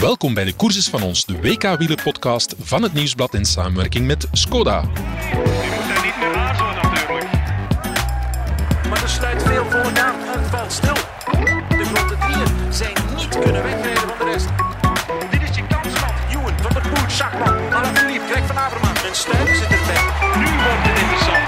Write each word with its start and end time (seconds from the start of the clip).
Welkom 0.00 0.34
bij 0.34 0.44
de 0.44 0.56
Courses 0.56 0.88
van 0.88 1.02
ons, 1.02 1.24
de 1.24 1.40
WK-wielerpodcast 1.40 2.54
van 2.58 2.82
het 2.82 2.92
Nieuwsblad 2.92 3.34
in 3.34 3.44
samenwerking 3.44 4.06
met 4.06 4.26
Skoda. 4.32 4.80
Je 4.80 4.88
moet 5.36 5.88
daar 5.88 6.04
niet 6.04 6.16
meer 6.18 6.34
aarzelen 6.34 6.74
natuurlijk. 6.74 7.30
Maar 8.88 9.02
er 9.02 9.08
sluit 9.08 9.42
veel 9.42 9.64
volk 9.70 9.98
aan. 9.98 10.14
Het 10.20 10.46
valt 10.50 10.72
stil. 10.72 10.94
De 10.94 11.84
grote 11.84 12.16
drieën 12.16 12.72
zijn 12.72 12.94
niet 13.16 13.28
kunnen 13.28 13.62
wegrijden 13.62 14.08
van 14.08 14.18
de 14.18 14.24
rest. 14.32 14.48
Dit 15.30 15.50
is 15.50 15.56
je 15.56 15.66
kans, 15.66 16.00
man. 16.00 16.10
Ewan, 16.30 16.58
Van 16.62 16.72
der 16.72 16.82
Poel, 16.82 17.10
Schachman, 17.10 17.72
Alaphilippe, 17.72 18.26
Greg 18.30 18.46
van 18.46 18.58
Avermaat. 18.58 19.04
En 19.04 19.14
Stuiven 19.14 19.56
zit 19.56 19.70
erbij. 19.70 20.02
Nu 20.38 20.44
wordt 20.44 20.82
het 20.88 20.98
interessant. 20.98 21.46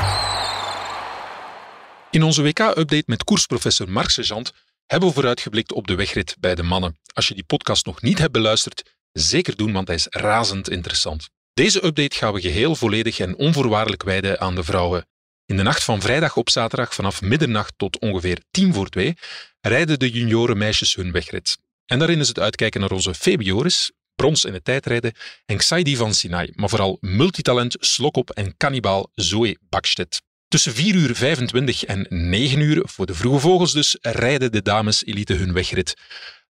In 2.10 2.22
onze 2.22 2.42
WK-update 2.42 3.04
met 3.06 3.24
koersprofessor 3.24 3.90
Mark 3.90 4.10
Sergeant 4.10 4.52
hebben 4.90 5.08
we 5.08 5.14
vooruitgeblikt 5.14 5.72
op 5.72 5.86
de 5.86 5.94
wegrit 5.94 6.36
bij 6.40 6.54
de 6.54 6.62
mannen. 6.62 6.98
Als 7.12 7.28
je 7.28 7.34
die 7.34 7.44
podcast 7.44 7.86
nog 7.86 8.02
niet 8.02 8.18
hebt 8.18 8.32
beluisterd, 8.32 8.94
zeker 9.12 9.56
doen, 9.56 9.72
want 9.72 9.86
hij 9.86 9.96
is 9.96 10.06
razend 10.10 10.70
interessant. 10.70 11.28
Deze 11.52 11.84
update 11.84 12.16
gaan 12.16 12.32
we 12.32 12.40
geheel 12.40 12.76
volledig 12.76 13.18
en 13.18 13.36
onvoorwaardelijk 13.36 14.02
wijden 14.02 14.40
aan 14.40 14.54
de 14.54 14.64
vrouwen. 14.64 15.06
In 15.46 15.56
de 15.56 15.62
nacht 15.62 15.84
van 15.84 16.00
vrijdag 16.00 16.36
op 16.36 16.50
zaterdag 16.50 16.94
vanaf 16.94 17.22
middernacht 17.22 17.72
tot 17.76 17.98
ongeveer 17.98 18.42
tien 18.50 18.74
voor 18.74 18.88
twee 18.88 19.16
rijden 19.60 19.98
de 19.98 20.10
junioren 20.10 20.58
meisjes 20.58 20.94
hun 20.94 21.12
wegrit. 21.12 21.58
En 21.86 21.98
daarin 21.98 22.20
is 22.20 22.28
het 22.28 22.38
uitkijken 22.38 22.80
naar 22.80 22.92
onze 22.92 23.14
Febioris, 23.14 23.92
brons 24.14 24.44
in 24.44 24.52
het 24.52 24.64
tijdrijden, 24.64 25.12
en 25.46 25.56
Xaidi 25.56 25.96
van 25.96 26.14
Sinai, 26.14 26.52
maar 26.54 26.68
vooral 26.68 26.96
multitalent, 27.00 27.76
slokop 27.78 28.30
en 28.30 28.56
kannibaal 28.56 29.10
Zoe 29.14 29.58
Bakstedt. 29.68 30.22
Tussen 30.50 30.74
4 30.74 30.94
uur 30.94 31.14
25 31.14 31.84
en 31.84 32.06
9 32.08 32.60
uur, 32.60 32.82
voor 32.86 33.06
de 33.06 33.14
vroege 33.14 33.40
vogels 33.40 33.72
dus, 33.72 33.98
rijden 34.00 34.52
de 34.52 34.62
dames 34.62 35.04
elite 35.04 35.34
hun 35.34 35.52
wegrit. 35.52 35.94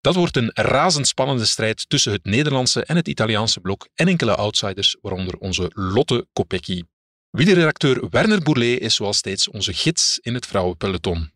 Dat 0.02 0.16
wordt 0.16 0.38
een 0.38 0.52
razendspannende 0.54 1.46
strijd 1.46 1.90
tussen 1.90 2.12
het 2.12 2.26
Nederlandse 2.26 2.86
en 2.86 2.96
het 2.96 3.08
Italiaanse 3.08 3.60
blok 3.60 3.88
en 3.96 4.08
enkele 4.08 4.36
outsiders, 4.36 4.98
waaronder 5.02 5.36
onze 5.38 5.72
Lotte 5.74 6.28
Kopecky. 6.34 6.84
Wielerredacteur 7.30 8.08
Werner 8.10 8.42
Bourlet 8.42 8.80
is 8.80 8.96
zoals 8.96 9.18
steeds 9.18 9.50
onze 9.50 9.74
gids 9.74 10.20
in 10.22 10.34
het 10.34 10.46
vrouwenpeloton. 10.46 11.32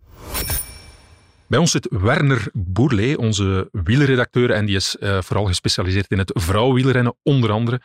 Bij 1.47 1.59
ons 1.59 1.71
zit 1.71 1.87
Werner 1.89 2.47
Bourlet, 2.53 3.17
onze 3.17 3.69
wielerredacteur, 3.71 4.51
en 4.51 4.65
die 4.65 4.75
is 4.75 4.97
eh, 4.97 5.21
vooral 5.21 5.45
gespecialiseerd 5.45 6.11
in 6.11 6.17
het 6.17 6.31
vrouwenwielrennen, 6.33 7.15
onder 7.23 7.51
andere. 7.51 7.81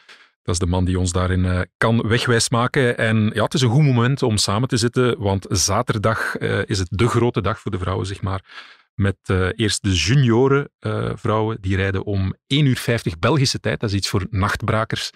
Dat 0.48 0.56
is 0.60 0.66
de 0.66 0.74
man 0.74 0.84
die 0.84 0.98
ons 0.98 1.12
daarin 1.12 1.44
eh, 1.44 1.60
kan 1.76 2.08
wegwijs 2.08 2.48
maken. 2.48 2.98
En 2.98 3.30
ja, 3.34 3.42
het 3.42 3.54
is 3.54 3.60
een 3.60 3.68
goed 3.68 3.82
moment 3.82 4.22
om 4.22 4.36
samen 4.36 4.68
te 4.68 4.76
zitten, 4.76 5.18
want 5.18 5.46
zaterdag 5.48 6.36
eh, 6.36 6.60
is 6.64 6.78
het 6.78 6.88
de 6.90 7.08
grote 7.08 7.40
dag 7.40 7.60
voor 7.60 7.70
de 7.70 7.78
vrouwen, 7.78 8.06
zeg 8.06 8.22
maar. 8.22 8.44
Met 8.94 9.16
eh, 9.22 9.48
eerst 9.54 9.82
de 9.82 9.94
junioren 9.94 10.70
vrouwen, 11.14 11.58
die 11.60 11.76
rijden 11.76 12.04
om 12.04 12.34
1 12.46 12.66
uur 12.66 12.76
50 12.76 13.18
Belgische 13.18 13.60
tijd. 13.60 13.80
Dat 13.80 13.90
is 13.90 13.96
iets 13.96 14.08
voor 14.08 14.26
nachtbrakers. 14.30 15.10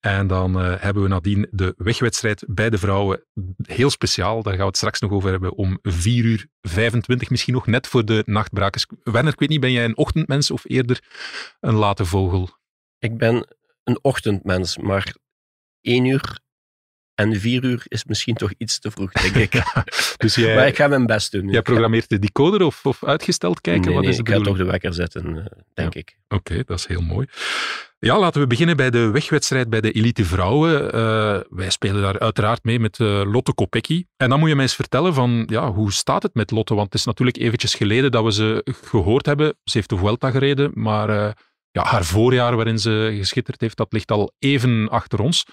En 0.00 0.26
dan 0.26 0.54
hebben 0.56 1.02
we 1.02 1.08
nadien 1.08 1.46
de 1.50 1.74
wegwedstrijd 1.76 2.44
bij 2.46 2.70
de 2.70 2.78
vrouwen. 2.78 3.24
Heel 3.62 3.90
speciaal, 3.90 4.42
daar 4.42 4.52
gaan 4.52 4.62
we 4.62 4.68
het 4.68 4.76
straks 4.76 5.00
nog 5.00 5.10
over 5.10 5.30
hebben. 5.30 5.54
Om 5.54 5.78
4 5.82 6.24
uur 6.24 6.46
25, 6.60 7.30
misschien 7.30 7.54
nog 7.54 7.66
net 7.66 7.86
voor 7.86 8.04
de 8.04 8.22
nachtbrakers. 8.26 8.86
Werner, 9.02 9.32
ik 9.32 9.38
weet 9.38 9.48
niet, 9.48 9.60
ben 9.60 9.72
jij 9.72 9.84
een 9.84 9.96
ochtendmens 9.96 10.50
of 10.50 10.62
eerder 10.66 11.02
een 11.60 11.74
late 11.74 12.04
vogel? 12.04 12.48
Ik 12.98 13.18
ben 13.18 13.46
een 13.88 13.98
ochtendmens, 14.02 14.78
maar 14.78 15.14
één 15.80 16.04
uur 16.04 16.38
en 17.14 17.40
vier 17.40 17.64
uur 17.64 17.82
is 17.88 18.04
misschien 18.04 18.34
toch 18.34 18.52
iets 18.58 18.78
te 18.78 18.90
vroeg, 18.90 19.12
denk 19.12 19.34
ik. 19.34 19.62
Dus 20.16 20.34
jij, 20.34 20.54
maar 20.54 20.66
ik 20.66 20.76
ga 20.76 20.88
mijn 20.88 21.06
best 21.06 21.32
doen. 21.32 21.48
jij 21.48 21.62
programmeert 21.62 22.08
de 22.08 22.18
decoder 22.18 22.62
of, 22.62 22.86
of 22.86 23.04
uitgesteld 23.04 23.60
kijken? 23.60 23.84
Nee, 23.84 23.94
Wat 23.94 24.02
nee, 24.02 24.10
is 24.10 24.16
de 24.16 24.22
ik 24.22 24.28
ga 24.28 24.40
toch 24.40 24.56
de 24.56 24.64
wekker 24.64 24.94
zetten, 24.94 25.36
eh, 25.36 25.44
denk 25.74 25.94
ik. 25.94 26.18
Oké, 26.28 26.62
dat 26.66 26.78
is 26.78 26.86
heel 26.86 27.00
mooi. 27.00 27.26
Ja, 27.98 28.18
laten 28.18 28.40
we 28.40 28.46
beginnen 28.46 28.76
bij 28.76 28.90
de 28.90 29.10
wegwedstrijd 29.10 29.70
bij 29.70 29.80
de 29.80 29.92
elite 29.92 30.24
vrouwen. 30.24 30.92
Eh, 30.92 31.40
wij 31.48 31.70
spelen 31.70 32.02
daar 32.02 32.18
uiteraard 32.18 32.64
mee 32.64 32.78
met 32.80 33.00
eh, 33.00 33.22
Lotte 33.32 33.54
Kopecky. 33.54 34.04
En 34.16 34.28
dan 34.28 34.38
moet 34.38 34.48
je 34.48 34.54
mij 34.54 34.64
eens 34.64 34.74
vertellen 34.74 35.14
van, 35.14 35.44
ja, 35.46 35.72
hoe 35.72 35.92
staat 35.92 36.22
het 36.22 36.34
met 36.34 36.50
Lotte? 36.50 36.74
Want 36.74 36.86
het 36.86 36.94
is 36.94 37.06
natuurlijk 37.06 37.36
eventjes 37.36 37.74
geleden 37.74 38.10
dat 38.10 38.24
we 38.24 38.32
ze 38.32 38.66
gehoord 38.84 39.26
hebben. 39.26 39.56
Ze 39.64 39.76
heeft 39.76 39.88
de 39.88 39.96
Vuelta 39.96 40.30
gereden, 40.30 40.70
maar 40.74 41.36
ja, 41.70 41.82
haar 41.84 42.04
voorjaar 42.04 42.56
waarin 42.56 42.78
ze 42.78 43.14
geschitterd 43.18 43.60
heeft, 43.60 43.76
dat 43.76 43.92
ligt 43.92 44.10
al 44.10 44.32
even 44.38 44.88
achter 44.88 45.20
ons. 45.20 45.44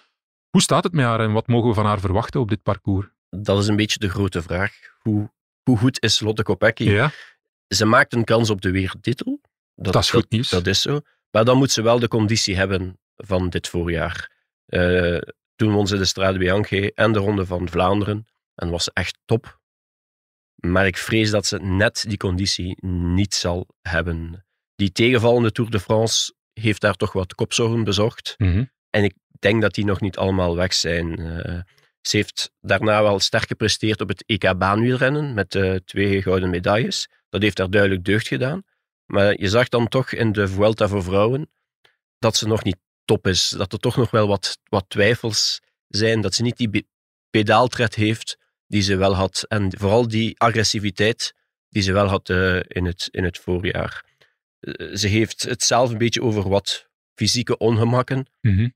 Hoe 0.50 0.62
staat 0.62 0.84
het 0.84 0.94
met 0.94 1.06
haar 1.06 1.20
en 1.20 1.32
wat 1.32 1.48
mogen 1.48 1.70
we 1.70 1.76
van 1.76 1.86
haar 1.86 2.00
verwachten 2.00 2.40
op 2.40 2.50
dit 2.50 2.64
parcours? 2.64 3.08
Dat 3.30 3.60
is 3.60 3.68
een 3.68 3.76
beetje 3.76 4.00
de 4.00 4.10
grote 4.10 4.42
vraag. 4.42 4.74
Hoe, 5.00 5.32
hoe 5.64 5.78
goed 5.78 6.02
is 6.04 6.20
Lotte 6.20 6.44
Kopecky? 6.44 6.84
Ja, 6.84 7.12
Ze 7.68 7.86
maakt 7.86 8.14
een 8.14 8.24
kans 8.24 8.50
op 8.50 8.62
de 8.62 8.72
wereldtitel. 8.72 9.42
dat 9.76 9.96
is 9.96 10.10
goed 10.10 10.30
nieuws. 10.30 10.50
Dat 10.50 10.68
is 10.68 10.82
zo. 10.82 11.00
Maar 11.32 11.46
dan 11.46 11.58
moet 11.58 11.72
ze 11.72 11.82
wel 11.82 12.00
de 12.00 12.08
conditie 12.08 12.56
hebben 12.56 13.00
van 13.16 13.50
dit 13.50 13.68
voorjaar. 13.68 14.32
Eh, 14.66 15.18
toen 15.56 15.72
won 15.72 15.88
ze 15.88 15.98
de 15.98 16.06
Strade 16.06 16.38
Bianche 16.38 16.92
en 16.94 17.12
de 17.12 17.20
Ronde 17.20 17.46
van 17.46 17.70
Vlaanderen. 17.70 18.28
En 18.56 18.70
was 18.70 18.84
ze 18.84 18.92
echt 18.94 19.18
top. 19.26 19.60
Maar 20.56 20.88
ik 20.88 20.98
vrees 20.98 21.30
dat 21.30 21.46
ze 21.46 21.58
net 21.58 22.06
die 22.08 22.18
conditie 22.18 22.86
niet 22.86 23.34
zal 23.34 23.68
hebben. 23.82 24.46
Die 24.76 24.92
tegenvallende 24.92 25.52
Tour 25.52 25.70
de 25.70 25.80
France 25.80 26.34
heeft 26.54 26.82
daar 26.82 26.96
toch 26.96 27.14
wat 27.14 27.36
kopzorgen 27.36 27.84
bezorgd. 27.84 28.36
Mhm. 28.38 28.64
En 28.90 29.04
ik 29.04 29.14
denk 29.40 29.62
dat 29.62 29.74
die 29.74 29.86
nog 29.86 30.02
niet 30.02 30.18
allemaal 30.18 30.56
weg 30.56 30.74
zijn. 30.74 31.20
Eh, 31.20 31.60
ze 32.02 32.18
heeft 32.18 32.52
daarna 32.62 33.04
wel 33.04 33.20
sterk 33.20 33.48
gepresteerd 33.48 34.02
op 34.02 34.08
het 34.08 34.24
EK 34.26 34.58
baanwielrennen 34.58 35.34
met 35.34 35.56
eh, 35.56 35.76
twee 35.76 36.22
gouden 36.22 36.50
medailles. 36.50 37.10
Dat 37.30 37.42
heeft 37.42 37.58
haar 37.58 37.70
duidelijk 37.70 38.04
deugd 38.04 38.28
gedaan. 38.28 38.64
Maar 39.06 39.40
je 39.40 39.50
zag 39.50 39.70
dan 39.70 39.88
toch 39.88 40.12
in 40.12 40.32
de 40.32 40.48
Vuelta 40.48 40.88
voor 40.88 41.04
vrouwen 41.04 41.50
dat 42.20 42.36
ze 42.36 42.48
nog 42.48 42.64
niet 42.64 42.78
top 43.06 43.28
is. 43.28 43.50
Dat 43.50 43.74
er 43.74 43.80
toch 43.80 43.96
nog 43.98 44.12
wel 44.12 44.28
wat, 44.28 44.60
wat 44.64 44.86
twijfels 44.88 45.62
zijn. 45.88 46.22
Dat 46.22 46.34
ze 46.34 46.42
niet 46.42 46.58
die 46.58 46.88
pedaaltred 47.30 47.96
heeft 47.96 48.38
die 48.68 48.82
ze 48.82 48.96
wel 48.96 49.16
had. 49.16 49.46
En 49.48 49.78
vooral 49.78 50.08
die 50.08 50.40
agressiviteit 50.40 51.34
die 51.70 51.82
ze 51.82 51.94
wel 51.94 52.08
had 52.08 52.30
eh, 52.30 52.60
in, 52.68 52.86
het, 52.86 53.08
in 53.12 53.24
het 53.24 53.38
voorjaar. 53.38 54.04
Eh, 54.66 54.96
ze 54.96 55.08
heeft 55.08 55.42
het 55.42 55.64
zelf 55.64 55.92
een 55.92 55.98
beetje 55.98 56.22
over 56.22 56.50
wat 56.50 56.88
fysieke 57.16 57.58
ongemakken. 57.58 58.28
Mhm. 58.42 58.70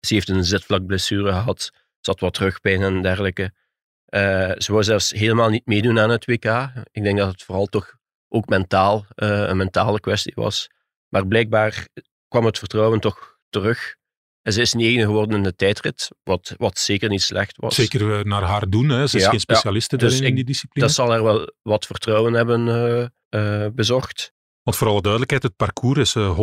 Ze 0.00 0.14
heeft 0.14 0.28
een 0.28 0.44
zitvlakblessure 0.44 1.32
gehad. 1.32 1.70
Ze 2.00 2.10
had 2.10 2.20
wat 2.20 2.38
rugpijn 2.38 2.82
en 2.82 3.02
dergelijke. 3.02 3.52
Eh, 4.04 4.52
ze 4.58 4.72
wou 4.72 4.84
zelfs 4.84 5.10
helemaal 5.10 5.48
niet 5.48 5.66
meedoen 5.66 5.98
aan 5.98 6.10
het 6.10 6.26
WK. 6.26 6.44
Ik 6.92 7.02
denk 7.02 7.18
dat 7.18 7.32
het 7.32 7.42
vooral 7.42 7.66
toch 7.66 7.94
ook 8.28 8.48
mentaal 8.48 9.06
eh, 9.14 9.28
een 9.28 9.56
mentale 9.56 10.00
kwestie 10.00 10.32
was. 10.34 10.70
Maar 11.08 11.26
blijkbaar 11.26 11.88
kwam 12.28 12.44
het 12.44 12.58
vertrouwen 12.58 13.00
toch 13.00 13.38
terug. 13.48 13.96
En 14.42 14.52
ze 14.52 14.60
is 14.60 14.72
negende 14.72 15.06
geworden 15.06 15.36
in 15.36 15.42
de 15.42 15.54
tijdrit, 15.54 16.10
wat, 16.22 16.54
wat 16.56 16.78
zeker 16.78 17.08
niet 17.08 17.22
slecht 17.22 17.56
was. 17.56 17.74
Zeker 17.74 18.26
naar 18.26 18.42
haar 18.42 18.68
doen. 18.68 18.88
Hè. 18.88 19.06
Ze 19.06 19.16
is 19.16 19.22
Ja, 19.22 19.30
geen 19.30 19.40
specialiste 19.40 19.96
ja. 19.98 20.06
Dus 20.06 20.20
in 20.20 20.34
die 20.34 20.44
discipline. 20.44 20.86
Dat 20.86 20.94
zal 20.94 21.10
haar 21.10 21.22
wel 21.22 21.52
wat 21.62 21.86
vertrouwen 21.86 22.32
hebben 22.32 23.12
bezorgd. 23.74 24.34
Want 24.66 24.78
voor 24.78 24.88
alle 24.88 25.00
duidelijkheid, 25.00 25.42
het 25.42 25.56
parcours 25.56 25.98
is 25.98 26.14
eh, 26.14 26.38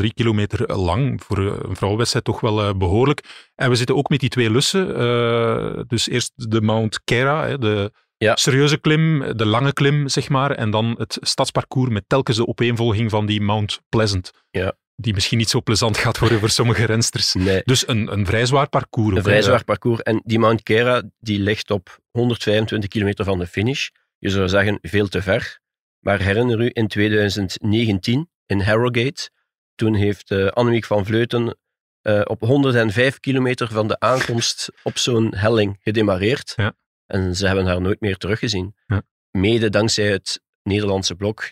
164,3 0.00 0.06
kilometer 0.14 0.76
lang. 0.76 1.22
Voor 1.22 1.38
eh, 1.38 1.58
een 1.62 1.76
vrouwenwedstrijd 1.76 2.24
toch 2.24 2.40
wel 2.40 2.62
eh, 2.62 2.74
behoorlijk. 2.74 3.50
En 3.54 3.70
we 3.70 3.76
zitten 3.76 3.96
ook 3.96 4.08
met 4.08 4.20
die 4.20 4.28
twee 4.28 4.50
lussen. 4.50 4.96
eh, 4.96 5.80
dus 5.86 6.08
eerst 6.08 6.32
de 6.34 6.60
Mount 6.60 7.00
Kera, 7.04 7.56
de 7.56 7.92
Ja. 8.18 8.36
serieuze 8.36 8.78
klim, 8.78 9.36
de 9.36 9.46
lange 9.46 9.72
klim, 9.72 10.08
zeg 10.08 10.28
maar. 10.28 10.50
En 10.50 10.70
dan 10.70 10.94
het 10.98 11.18
stadsparcours 11.20 11.90
met 11.90 12.04
telkens 12.06 12.36
de 12.36 12.46
opeenvolging 12.46 13.10
van 13.10 13.26
die 13.26 13.40
Mount 13.40 13.80
Pleasant. 13.88 14.32
Ja. 14.50 14.72
Die 14.96 15.14
misschien 15.14 15.38
niet 15.38 15.50
zo 15.50 15.62
plezant 15.62 15.96
gaat 15.98 16.18
worden 16.18 16.38
voor 16.38 16.50
sommige 16.50 16.84
rensters. 16.84 17.34
Nee, 17.34 17.60
Dus 17.64 17.88
een, 17.88 18.12
een 18.12 18.26
vrij 18.26 18.46
zwaar 18.46 18.68
parcours. 18.68 19.16
een 19.16 19.22
vrij 19.22 19.42
zwaar 19.42 19.64
parcours. 19.64 20.00
En 20.02 20.20
die 20.24 20.38
Mount 20.38 20.62
Kera 20.62 21.02
die 21.18 21.38
ligt 21.38 21.70
op 21.70 21.98
125 22.10 22.88
kilometer 22.90 23.24
van 23.24 23.38
de 23.38 23.46
finish. 23.46 23.88
Je 24.18 24.28
zou 24.30 24.48
zeggen, 24.48 24.78
veel 24.82 25.08
te 25.08 25.22
ver. 25.22 25.58
Maar 26.06 26.20
herinner 26.20 26.60
u, 26.60 26.70
in 26.72 26.88
2019 26.88 28.30
in 28.46 28.60
Harrogate, 28.60 29.30
toen 29.74 29.94
heeft 29.94 30.30
eh, 30.30 30.46
Annemiek 30.46 30.84
van 30.84 31.04
Vleuten 31.04 31.58
eh, 32.00 32.20
op 32.24 32.40
105 32.40 33.20
kilometer 33.20 33.68
van 33.68 33.88
de 33.88 34.00
aankomst 34.00 34.70
op 34.82 34.98
zo'n 34.98 35.34
helling 35.34 35.76
gedemareerd. 35.80 36.52
Ja. 36.56 36.76
En 37.06 37.36
ze 37.36 37.46
hebben 37.46 37.66
haar 37.66 37.80
nooit 37.80 38.00
meer 38.00 38.16
teruggezien. 38.16 38.74
Ja. 38.86 39.02
Mede 39.30 39.70
dankzij 39.70 40.10
het 40.10 40.40
Nederlandse 40.62 41.14
blok 41.14 41.50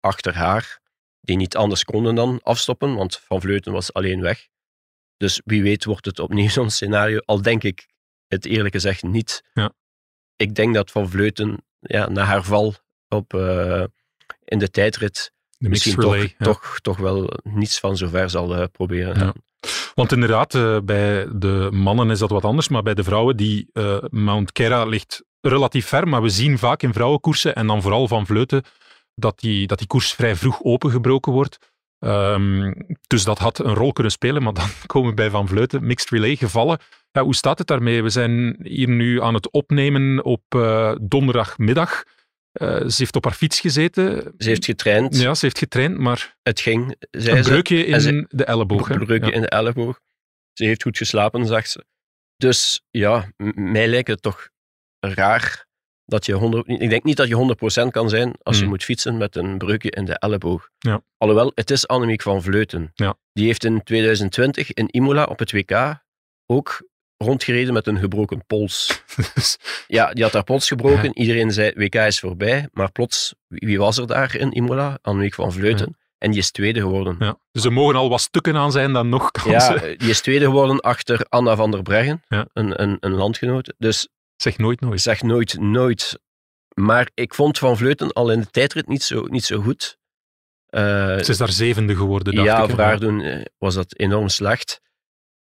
achter 0.00 0.34
haar, 0.34 0.80
die 1.20 1.36
niet 1.36 1.56
anders 1.56 1.84
konden 1.84 2.14
dan 2.14 2.40
afstoppen, 2.42 2.94
want 2.94 3.16
Van 3.16 3.40
Vleuten 3.40 3.72
was 3.72 3.92
alleen 3.92 4.20
weg. 4.20 4.48
Dus 5.16 5.40
wie 5.44 5.62
weet 5.62 5.84
wordt 5.84 6.06
het 6.06 6.18
opnieuw 6.18 6.48
zo'n 6.48 6.70
scenario, 6.70 7.18
al 7.18 7.42
denk 7.42 7.62
ik 7.62 7.88
het 8.26 8.46
eerlijk 8.46 8.74
gezegd 8.74 9.02
niet. 9.02 9.42
Ja. 9.52 9.72
Ik 10.36 10.54
denk 10.54 10.74
dat 10.74 10.90
Van 10.90 11.10
Vleuten 11.10 11.64
ja, 11.78 12.08
na 12.08 12.24
haar 12.24 12.44
val 12.44 12.74
op, 13.10 13.34
eh, 13.34 13.84
in 14.44 14.58
de 14.58 14.70
tijdrit 14.70 15.32
de 15.58 15.68
misschien 15.68 16.00
relay. 16.00 16.20
toch, 16.20 16.34
ja. 16.38 16.44
toch, 16.44 16.78
toch 16.80 16.96
wel 16.96 17.30
niets 17.42 17.78
van 17.78 17.96
zover 17.96 18.30
zal 18.30 18.56
eh, 18.56 18.64
proberen 18.72 19.18
Ja. 19.18 19.34
Want 19.94 20.12
inderdaad, 20.12 20.54
eh, 20.54 20.78
bij 20.84 21.26
de 21.32 21.68
mannen 21.72 22.10
is 22.10 22.18
dat 22.18 22.30
wat 22.30 22.44
anders, 22.44 22.68
maar 22.68 22.82
bij 22.82 22.94
de 22.94 23.04
vrouwen, 23.04 23.36
die 23.36 23.70
Mount 24.10 24.52
Kera 24.52 24.84
ligt 24.84 25.24
relatief 25.40 25.86
ver, 25.86 26.08
maar 26.08 26.22
we 26.22 26.28
zien 26.28 26.58
vaak 26.58 26.82
in 26.82 26.92
vrouwenkoersen, 26.92 27.54
en 27.54 27.66
dan 27.66 27.82
vooral 27.82 28.08
van 28.08 28.26
Vleuten, 28.26 28.62
dat 29.14 29.40
die, 29.40 29.66
dat 29.66 29.78
die 29.78 29.86
koers 29.86 30.12
vrij 30.12 30.36
vroeg 30.36 30.62
opengebroken 30.62 31.32
wordt. 31.32 31.58
Ehm, 31.98 32.72
dus 33.06 33.24
dat 33.24 33.38
had 33.38 33.58
een 33.58 33.74
rol 33.74 33.92
kunnen 33.92 34.12
spelen, 34.12 34.42
maar 34.42 34.54
dan 34.60 34.68
komen 34.86 35.08
we 35.08 35.14
bij 35.14 35.30
Van 35.30 35.48
Vleuten. 35.48 35.86
Mixed 35.86 36.10
relay 36.10 36.36
gevallen. 36.36 36.78
Ja, 37.12 37.22
hoe 37.22 37.34
staat 37.34 37.58
het 37.58 37.66
daarmee? 37.66 38.02
We 38.02 38.10
zijn 38.10 38.56
hier 38.62 38.88
nu 38.88 39.22
aan 39.22 39.34
het 39.34 39.50
opnemen 39.50 40.24
op 40.24 40.42
donderdagmiddag. 41.00 42.04
Eh, 42.52 42.68
ze 42.86 42.94
heeft 42.96 43.16
op 43.16 43.24
haar 43.24 43.32
fiets 43.34 43.60
gezeten. 43.60 44.32
Ze 44.38 44.48
heeft 44.48 44.64
getraind. 44.64 45.16
Ja, 45.20 45.34
ze 45.34 45.44
heeft 45.44 45.58
getraind, 45.58 45.98
maar 45.98 46.36
Het 46.42 46.60
ging, 46.60 46.96
zei 47.10 47.36
een 47.38 47.44
ze. 47.44 47.50
breukje 47.50 47.84
in 47.86 48.00
ze- 48.00 48.24
de 48.28 48.44
elleboog. 48.44 48.88
Een 48.90 49.04
breukje 49.04 49.26
Ja. 49.30 49.32
in 49.36 49.40
de 49.40 49.48
elleboog. 49.48 50.00
Ze 50.52 50.64
heeft 50.64 50.82
goed 50.82 50.96
geslapen, 50.96 51.46
zegt 51.46 51.70
ze. 51.70 51.84
Dus 52.36 52.82
ja, 52.90 53.32
mij 53.54 53.88
lijkt 53.88 54.08
het 54.08 54.22
toch 54.22 54.48
raar 55.00 55.66
dat 56.04 56.26
je 56.26 56.32
100... 56.32 56.68
Ik 56.68 56.90
denk 56.90 57.02
niet 57.04 57.16
dat 57.16 57.28
je 57.28 57.34
100% 57.34 57.90
kan 57.90 58.08
zijn 58.08 58.34
als 58.42 58.56
je 58.56 58.62
Hmm. 58.62 58.70
moet 58.70 58.84
fietsen 58.84 59.16
met 59.16 59.36
een 59.36 59.58
breukje 59.58 59.90
in 59.90 60.04
de 60.04 60.18
elleboog. 60.18 60.68
Ja. 60.78 61.02
Alhoewel, 61.16 61.52
het 61.54 61.70
is 61.70 61.86
Annemiek 61.86 62.22
van 62.22 62.42
Vleuten. 62.42 62.90
Ja. 62.94 63.18
Die 63.32 63.46
heeft 63.46 63.64
in 63.64 63.82
2020 63.82 64.72
in 64.72 64.88
Imola 64.90 65.24
op 65.24 65.38
het 65.38 65.52
WK 65.52 66.02
ook 66.46 66.88
rondgereden 67.24 67.72
met 67.74 67.86
een 67.86 67.98
gebroken 67.98 68.44
pols. 68.46 69.02
Dus, 69.34 69.58
Ja, 69.86 70.12
die 70.12 70.22
had 70.24 70.32
haar 70.32 70.44
pols 70.44 70.68
gebroken. 70.68 71.18
Iedereen 71.18 71.50
zei, 71.52 71.72
WK 71.74 71.94
is 71.94 72.20
voorbij. 72.20 72.68
Maar 72.72 72.92
plots, 72.92 73.34
wie 73.48 73.78
was 73.78 73.98
er 73.98 74.06
daar 74.06 74.36
in 74.36 74.52
Imola? 74.52 74.98
Annemiek 75.02 75.34
van 75.34 75.52
Vleuten. 75.52 75.96
En 76.18 76.30
die 76.30 76.40
is 76.40 76.50
tweede 76.50 76.80
geworden. 76.80 77.16
ja. 77.18 77.38
dus 77.52 77.64
er 77.64 77.72
mogen 77.72 77.94
al 77.94 78.08
wat 78.08 78.20
stukken 78.20 78.56
aan 78.56 78.72
zijn 78.72 78.92
dan 78.92 79.08
nog 79.08 79.30
Ja, 79.32 79.40
kansen. 79.42 79.82
eh, 79.90 79.98
die 79.98 80.10
is 80.10 80.20
tweede 80.20 80.44
geworden 80.44 80.80
achter 80.80 81.26
Anna 81.28 81.56
van 81.56 81.70
der 81.70 81.82
Breggen, 81.82 82.22
Ja. 82.28 82.46
een, 82.52 82.82
een, 82.82 82.96
een 83.00 83.12
landgenoot. 83.14 83.74
Dus 83.78 84.08
Zeg 84.36 84.58
nooit 84.58 84.80
nooit. 84.80 85.00
zeg 85.00 85.22
nooit, 85.22 85.58
nooit. 85.60 86.18
Maar 86.74 87.10
ik 87.14 87.34
vond 87.34 87.58
Van 87.58 87.76
Vleuten 87.76 88.12
al 88.12 88.30
in 88.30 88.40
de 88.40 88.50
tijdrit 88.50 88.88
niet 88.88 89.02
zo, 89.02 89.24
niet 89.26 89.44
zo 89.44 89.60
goed. 89.60 89.98
Eh, 90.66 90.82
Ze 91.18 91.24
is 91.30 91.36
daar 91.38 91.52
zevende 91.52 91.96
geworden, 91.96 92.34
dacht 92.34 92.46
ja, 92.46 92.56
ik. 92.62 92.68
hè. 92.68 92.74
voor 92.74 92.84
haar 92.84 93.00
doen 93.00 93.20
eh, 93.20 93.44
was 93.58 93.74
dat 93.74 93.98
enorm 93.98 94.28
slecht. 94.28 94.80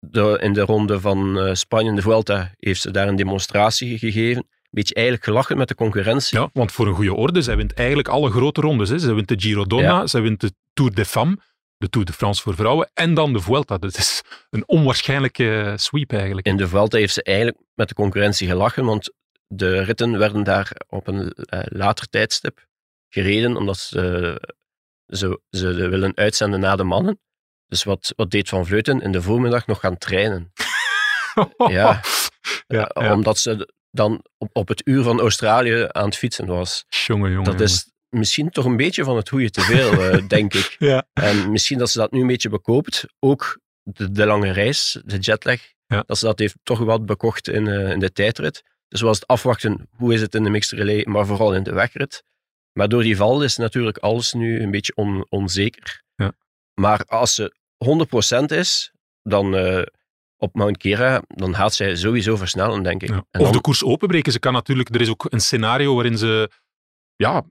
De, 0.09 0.37
in 0.41 0.53
de 0.53 0.61
ronde 0.61 0.99
van 0.99 1.39
eh, 1.39 1.53
Spanje, 1.53 1.89
in 1.89 1.95
de 1.95 2.01
Vuelta, 2.01 2.51
heeft 2.57 2.81
ze 2.81 2.91
daar 2.91 3.07
een 3.07 3.15
demonstratie 3.15 3.97
gegeven. 3.97 4.43
Een 4.43 4.69
beetje 4.69 4.93
eigenlijk 4.93 5.25
gelachen 5.25 5.57
met 5.57 5.67
de 5.67 5.75
concurrentie. 5.75 6.39
Ja, 6.39 6.49
want 6.53 6.71
voor 6.71 6.87
een 6.87 6.93
goede 6.93 7.13
orde, 7.13 7.41
zij 7.41 7.55
wint 7.55 7.73
eigenlijk 7.73 8.07
alle 8.07 8.29
grote 8.31 8.61
rondes. 8.61 8.89
Hè. 8.89 8.99
Zij 8.99 9.13
wint 9.13 9.27
de 9.27 9.39
Giro 9.39 9.65
Donna, 9.65 9.87
Ja. 9.87 10.07
zij 10.07 10.21
wint 10.21 10.41
de 10.41 10.53
Tour 10.73 10.93
de 10.93 11.05
Femmes, 11.05 11.35
de 11.77 11.89
Tour 11.89 12.05
de 12.05 12.13
France 12.13 12.41
voor 12.41 12.55
vrouwen 12.55 12.89
en 12.93 13.13
dan 13.13 13.33
de 13.33 13.39
Vuelta. 13.39 13.77
Dat 13.77 13.97
is 13.97 14.21
een 14.49 14.63
onwaarschijnlijke 14.67 15.73
sweep 15.75 16.11
eigenlijk. 16.11 16.47
In 16.47 16.57
de 16.57 16.67
Vuelta 16.67 16.97
heeft 16.97 17.13
ze 17.13 17.23
eigenlijk 17.23 17.57
met 17.73 17.87
de 17.87 17.93
concurrentie 17.93 18.47
gelachen, 18.47 18.85
want 18.85 19.13
de 19.47 19.81
ritten 19.81 20.17
werden 20.17 20.43
daar 20.43 20.71
op 20.87 21.07
een 21.07 21.31
eh, 21.31 21.59
later 21.63 22.09
tijdstip 22.09 22.65
gereden, 23.09 23.57
omdat 23.57 23.77
ze, 23.77 24.41
ze, 25.05 25.41
ze 25.49 25.73
willen 25.73 26.15
uitzenden 26.15 26.59
naar 26.59 26.77
de 26.77 26.83
mannen. 26.83 27.19
Dus 27.71 27.83
wat, 27.83 28.13
wat 28.15 28.31
deed 28.31 28.49
Van 28.49 28.65
Vleuten? 28.65 29.01
In 29.01 29.11
de 29.11 29.21
voormiddag 29.21 29.67
nog 29.67 29.79
gaan 29.79 29.97
trainen. 29.97 30.51
Ja. 31.57 31.67
ja, 31.67 32.01
Eh, 32.87 33.03
ja. 33.03 33.13
Omdat 33.13 33.37
ze 33.37 33.73
dan 33.91 34.23
op, 34.37 34.49
op 34.53 34.67
het 34.67 34.81
uur 34.85 35.03
van 35.03 35.19
Australië 35.19 35.87
aan 35.91 36.05
het 36.05 36.15
fietsen 36.17 36.45
was. 36.45 36.85
Jongen, 36.89 37.31
jongen. 37.31 37.51
Dat 37.51 37.61
is 37.61 37.91
misschien 38.09 38.49
toch 38.49 38.65
een 38.65 38.77
beetje 38.77 39.03
van 39.03 39.15
het 39.15 39.29
goede 39.29 39.49
te 39.49 39.61
veel, 39.61 39.91
eh, 39.91 40.27
denk 40.37 40.53
ik. 40.53 40.75
Ja, 40.79 41.07
En 41.13 41.51
misschien 41.51 41.77
dat 41.77 41.89
ze 41.89 41.97
dat 41.97 42.11
nu 42.11 42.21
een 42.21 42.27
beetje 42.27 42.49
bekoopt. 42.49 43.05
Ook 43.19 43.59
de, 43.83 44.11
de 44.11 44.25
lange 44.25 44.51
reis, 44.51 45.01
de 45.05 45.17
jetlag. 45.17 45.59
Ja. 45.85 46.03
Dat 46.05 46.17
ze 46.17 46.25
dat 46.25 46.39
heeft 46.39 46.55
toch 46.63 46.79
wat 46.79 47.05
bekocht 47.05 47.47
in, 47.47 47.67
eh, 47.67 47.89
in 47.89 47.99
de 47.99 48.11
tijdrit. 48.11 48.63
Dus 48.87 49.01
was 49.01 49.19
het 49.19 49.27
afwachten, 49.27 49.87
hoe 49.95 50.13
is 50.13 50.21
het 50.21 50.35
in 50.35 50.43
de 50.43 50.49
mixed 50.49 50.79
relay, 50.79 51.05
maar 51.09 51.25
vooral 51.25 51.53
in 51.55 51.63
de 51.63 51.73
wegrit. 51.73 52.23
Maar 52.73 52.89
door 52.89 53.03
die 53.03 53.15
val 53.15 53.43
is 53.43 53.57
natuurlijk 53.57 53.97
alles 53.97 54.33
nu 54.33 54.61
een 54.61 54.71
beetje 54.71 54.95
on- 54.95 55.25
onzeker. 55.29 56.03
Ja. 56.15 56.31
Maar 56.73 57.03
als 57.05 57.35
ze 57.35 57.53
100% 57.85 58.43
is, 58.45 58.91
dan 59.23 59.55
eh, 59.55 59.81
op 60.37 60.55
Mount 60.55 60.77
Kera, 60.77 61.21
dan 61.27 61.55
gaat 61.55 61.73
zij 61.73 61.95
sowieso 61.95 62.35
versnellen, 62.35 62.83
denk 62.83 63.03
ik. 63.03 63.09
ja. 63.09 63.15
En 63.15 63.39
Of 63.39 63.45
dan- 63.45 63.51
de 63.51 63.61
koers 63.61 63.83
openbreken. 63.83 64.31
Ze 64.31 64.39
kan 64.39 64.53
natuurlijk, 64.53 64.95
er 64.95 65.01
is 65.01 65.09
ook 65.09 65.25
een 65.29 65.39
scenario 65.41 65.93
waarin 65.95 66.17
ze, 66.17 66.49
ja, 67.15 67.43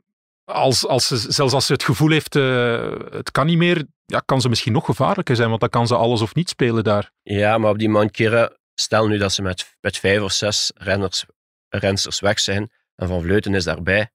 als, 0.45 0.87
als 0.87 1.07
ze, 1.07 1.33
zelfs 1.33 1.53
als 1.55 1.67
ze 1.67 1.73
het 1.73 1.83
gevoel 1.85 2.11
heeft, 2.11 2.37
eh, 2.37 2.93
het 3.11 3.31
kan 3.31 3.47
niet 3.47 3.57
meer, 3.59 3.85
ja, 4.07 4.23
kan 4.25 4.41
ze 4.41 4.49
misschien 4.49 4.73
nog 4.73 4.85
gevaarlijker 4.85 5.37
zijn, 5.37 5.49
want 5.49 5.61
dan 5.61 5.69
kan 5.69 5.87
ze 5.87 5.97
alles 5.97 6.21
of 6.21 6.35
niet 6.35 6.49
spelen 6.49 6.85
daar. 6.85 7.11
Ja, 7.23 7.59
maar 7.59 7.71
op 7.71 7.79
die 7.79 7.89
Mount 7.89 8.11
Kira, 8.11 8.57
stel 8.75 9.07
nu 9.09 9.19
dat 9.19 9.33
ze 9.33 9.43
met, 9.43 9.77
met 9.81 9.99
vijf 9.99 10.21
of 10.23 10.33
zes 10.33 10.71
renners, 10.75 11.25
rensters 11.69 12.21
weg 12.21 12.41
zijn 12.41 12.71
en 12.97 13.09
Van 13.09 13.23
Vleuten 13.23 13.55
is 13.55 13.65
daarbij, 13.65 14.11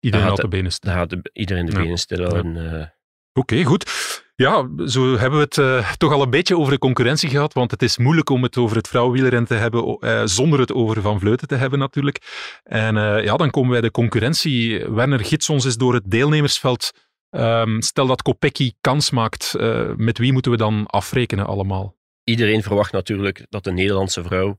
Iedereen 0.00 0.26
had 0.26 0.36
de 0.36 0.48
benen 0.48 0.72
de- 0.80 1.30
iedereen 1.32 1.66
de 1.66 1.72
Ja. 1.72 1.78
benen 1.80 1.98
stilhouden. 1.98 2.80
eh. 2.80 2.86
Oké, 3.32 3.62
goed. 3.64 3.90
Ja, 4.40 4.68
zo 4.86 5.16
hebben 5.16 5.38
we 5.38 5.44
het 5.44 5.58
eh, 5.58 5.92
toch 5.92 6.12
al 6.12 6.22
een 6.22 6.30
beetje 6.30 6.56
over 6.56 6.72
de 6.72 6.78
concurrentie 6.78 7.28
gehad, 7.28 7.52
want 7.52 7.70
het 7.70 7.82
is 7.82 7.98
moeilijk 7.98 8.30
om 8.30 8.42
het 8.42 8.56
over 8.56 8.76
het 8.76 8.88
vrouwenwielrennen 8.88 9.48
te 9.48 9.54
hebben 9.54 9.98
eh, 9.98 10.22
zonder 10.24 10.60
het 10.60 10.72
over 10.72 11.02
Van 11.02 11.20
Vleuten 11.20 11.48
te 11.48 11.54
hebben 11.54 11.78
natuurlijk. 11.78 12.50
En 12.62 12.96
eh, 12.96 13.24
ja, 13.24 13.36
dan 13.36 13.50
komen 13.50 13.70
wij 13.70 13.80
de 13.80 13.90
concurrentie. 13.90 14.84
Werner 14.88 15.24
Gitsons 15.24 15.64
is 15.64 15.76
door 15.76 15.94
het 15.94 16.10
deelnemersveld. 16.10 16.90
Ehm, 17.30 17.80
stel 17.80 18.06
dat 18.06 18.22
Kopecky 18.22 18.72
kans 18.80 19.10
maakt, 19.10 19.54
met 19.96 20.18
wie 20.18 20.32
moeten 20.32 20.50
we 20.50 20.56
dan 20.56 20.86
afrekenen 20.86 21.46
allemaal? 21.46 21.96
Iedereen 22.24 22.62
verwacht 22.62 22.92
natuurlijk 22.92 23.46
dat 23.48 23.64
de 23.64 23.72
Nederlandse 23.72 24.22
vrouw 24.22 24.58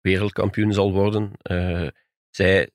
wereldkampioen 0.00 0.72
zal 0.72 0.92
worden. 0.92 1.32
Zij 2.30 2.70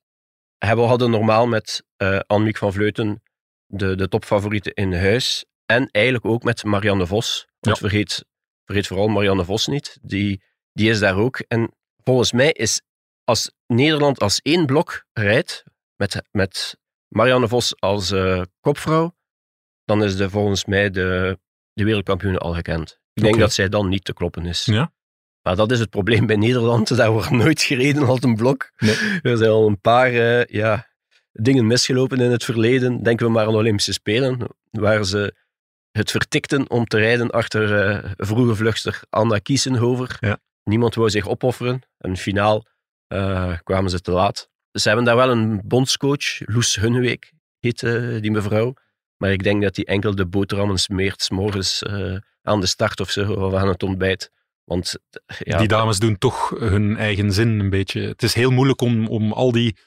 hebben, 0.58 0.88
hadden 0.88 1.12
normaal 1.12 1.48
met 1.48 1.84
Annemiek 2.28 2.58
van 2.58 2.74
Vleuten 2.74 3.22
de, 3.66 3.96
de 3.96 4.08
topfavorieten 4.08 4.74
in 4.74 4.94
huis. 4.94 5.46
En 5.72 5.90
eigenlijk 5.92 6.26
ook 6.26 6.44
met 6.44 6.64
Marianne 6.64 7.08
Vos. 7.08 7.48
Vergeet, 7.60 8.26
vergeet 8.66 8.88
vooral 8.88 9.08
Marianne 9.08 9.46
Vos 9.46 9.68
niet. 9.68 9.98
Die, 10.02 10.44
die 10.74 10.90
is 10.90 11.00
daar 11.00 11.18
ook. 11.18 11.40
En 11.40 11.76
volgens 12.04 12.32
mij 12.32 12.52
is 12.52 12.82
als 13.24 13.52
Nederland 13.68 14.20
als 14.20 14.40
één 14.42 14.66
blok 14.66 15.06
rijdt 15.14 15.64
met, 15.96 16.22
met 16.32 16.78
Marianne 17.08 17.48
Vos 17.48 17.80
als 17.80 18.12
eh, 18.12 18.42
kopvrouw, 18.60 19.16
dan 19.86 20.04
is 20.04 20.16
de, 20.16 20.30
volgens 20.30 20.66
mij 20.66 20.90
de, 20.90 21.40
de 21.74 21.84
wereldkampioen 21.84 22.38
al 22.38 22.54
gekend. 22.54 23.00
Ik 23.14 23.24
denk 23.24 23.40
dat 23.40 23.54
zij 23.54 23.70
dan 23.70 23.90
niet 23.90 24.04
te 24.04 24.14
kloppen 24.14 24.46
is. 24.46 24.66
Ja. 24.66 24.94
Maar 25.42 25.56
dat 25.56 25.72
is 25.72 25.80
het 25.80 25.90
probleem 25.90 26.26
bij 26.26 26.36
Nederland. 26.36 26.88
Daar 26.98 27.12
wordt 27.12 27.30
nooit 27.30 27.62
gereden 27.62 28.08
als 28.08 28.24
een 28.24 28.36
blok. 28.36 28.72
Er 29.22 29.38
zijn 29.38 29.50
al 29.50 29.68
een 29.68 29.82
paar 29.82 30.14
eh, 30.14 30.46
ja, 30.46 30.88
dingen 31.32 31.68
misgelopen 31.68 32.20
in 32.20 32.32
het 32.32 32.44
verleden. 32.44 33.04
Denken 33.04 33.26
we 33.26 33.32
maar 33.32 33.46
aan 33.46 33.52
de 33.52 33.58
Olympische 33.58 33.94
Spelen, 33.94 34.48
waar 34.72 35.06
ze 35.06 35.48
het 35.92 36.12
vertikten 36.12 36.70
om 36.70 36.86
te 36.86 36.98
rijden 36.98 37.30
achter 37.30 37.88
eh, 37.88 38.12
vroege 38.18 38.56
vluchtster 38.56 39.02
Anna 39.10 39.38
Kiesenhover. 39.38 40.18
Ja. 40.20 40.40
Niemand 40.64 40.96
wou 40.96 41.10
zich 41.10 41.28
opofferen. 41.28 41.82
En 41.98 42.18
finaal 42.18 42.66
eh, 43.08 43.58
kwamen 43.64 43.90
ze 43.90 44.00
te 44.00 44.12
laat. 44.12 44.50
Ze 44.72 44.88
hebben 44.88 45.06
daar 45.06 45.16
wel 45.16 45.30
een 45.30 45.62
bondscoach, 45.66 46.40
Loes 46.46 46.76
Hunweek 46.76 47.32
heet 47.60 47.84
eh, 47.84 48.22
die 48.22 48.32
mevrouw. 48.32 48.74
Maar 49.18 49.32
ik 49.32 49.44
denk 49.44 49.62
dat 49.62 49.76
die 49.76 49.86
enkel 49.86 50.16
de 50.16 50.26
boterhammen 50.26 50.80
smeert 50.80 51.22
's 51.22 51.30
morgens 51.30 51.84
aan 52.42 52.60
de 52.60 52.66
start 52.66 53.00
of 53.00 53.10
zo, 53.10 53.34
of 53.34 53.54
aan 53.54 53.68
het 53.68 53.84
ontbijt. 53.84 54.32
Want 54.64 54.96
ja, 55.38 55.58
Die 55.58 55.68
dames 55.68 56.00
doen 56.00 56.18
toch 56.18 56.50
hun 56.50 56.98
eigen 56.98 57.32
zin 57.34 57.60
een 57.60 57.70
beetje. 57.70 58.02
Het 58.02 58.24
is 58.24 58.34
heel 58.34 58.52
moeilijk 58.52 58.82
om, 58.82 59.08
om 59.08 59.32
al 59.32 59.52
die, 59.52 59.78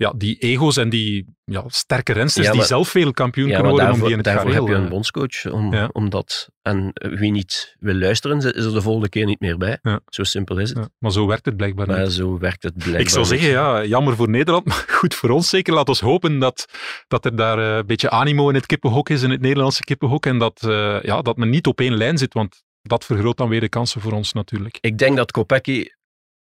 ja, 0.00 0.12
die 0.16 0.38
ego's 0.38 0.76
en 0.76 0.88
die 0.88 1.26
ja, 1.44 1.64
sterke 1.66 2.12
rensters 2.12 2.46
Ja, 2.46 2.52
die 2.52 2.62
zelf 2.62 2.92
wereldkampioen 2.92 3.48
Ja, 3.48 3.54
kunnen 3.54 3.70
worden, 3.72 3.88
om 3.88 3.92
daarvoor, 3.92 4.08
die 4.08 4.18
in 4.18 4.24
het 4.24 4.34
daarvoor 4.34 4.54
heb 4.54 4.68
je 4.68 4.80
een 4.80 4.84
eh, 4.84 4.90
bondscoach 4.90 5.46
om, 5.52 5.74
Ja. 5.74 5.88
om 5.92 6.10
dat. 6.10 6.48
En 6.62 6.90
wie 6.94 7.30
niet 7.30 7.76
wil 7.78 7.94
luisteren, 7.94 8.38
is 8.38 8.64
er 8.64 8.72
de 8.72 8.82
volgende 8.82 9.08
keer 9.08 9.26
niet 9.26 9.40
meer 9.40 9.56
bij. 9.56 9.78
Zo 10.06 10.22
simpel 10.22 10.58
is 10.58 10.68
het. 10.68 10.88
Maar 10.98 11.12
zo 11.12 11.26
werkt 11.26 11.44
het 11.44 11.56
blijkbaar 11.56 12.00
niet. 12.00 12.12
Zo 12.12 12.38
werkt 12.38 12.62
het 12.62 12.74
blijkbaar. 12.74 13.00
Ik 13.00 13.08
zou 13.08 13.20
niet. 13.20 13.28
zeggen, 13.28 13.48
ja, 13.48 13.84
jammer 13.84 14.16
voor 14.16 14.28
Nederland, 14.28 14.64
maar 14.68 14.84
goed 14.88 15.14
voor 15.14 15.30
ons 15.30 15.48
zeker. 15.48 15.74
Laat 15.74 15.88
ons 15.88 16.00
hopen 16.00 16.38
dat, 16.38 16.66
dat 17.08 17.24
er 17.24 17.36
daar 17.36 17.58
eh, 17.58 17.76
een 17.76 17.86
beetje 17.86 18.10
animo 18.10 18.48
in 18.48 18.54
het 18.54 18.66
kippenhok 18.66 19.08
is, 19.08 19.22
in 19.22 19.30
het 19.30 19.40
Nederlandse 19.40 19.84
kippenhok, 19.84 20.26
en 20.26 20.38
dat, 20.38 20.62
eh, 20.62 21.02
ja, 21.02 21.22
dat 21.22 21.36
men 21.36 21.50
niet 21.50 21.66
op 21.66 21.80
één 21.80 21.96
lijn 21.96 22.18
zit, 22.18 22.34
want 22.34 22.62
dat 22.82 23.04
vergroot 23.04 23.36
dan 23.36 23.48
weer 23.48 23.60
de 23.60 23.68
kansen 23.68 24.00
voor 24.00 24.12
ons 24.12 24.32
natuurlijk. 24.32 24.78
Ik 24.80 24.98
denk 24.98 25.16
dat 25.16 25.30
Kopecky 25.30 25.86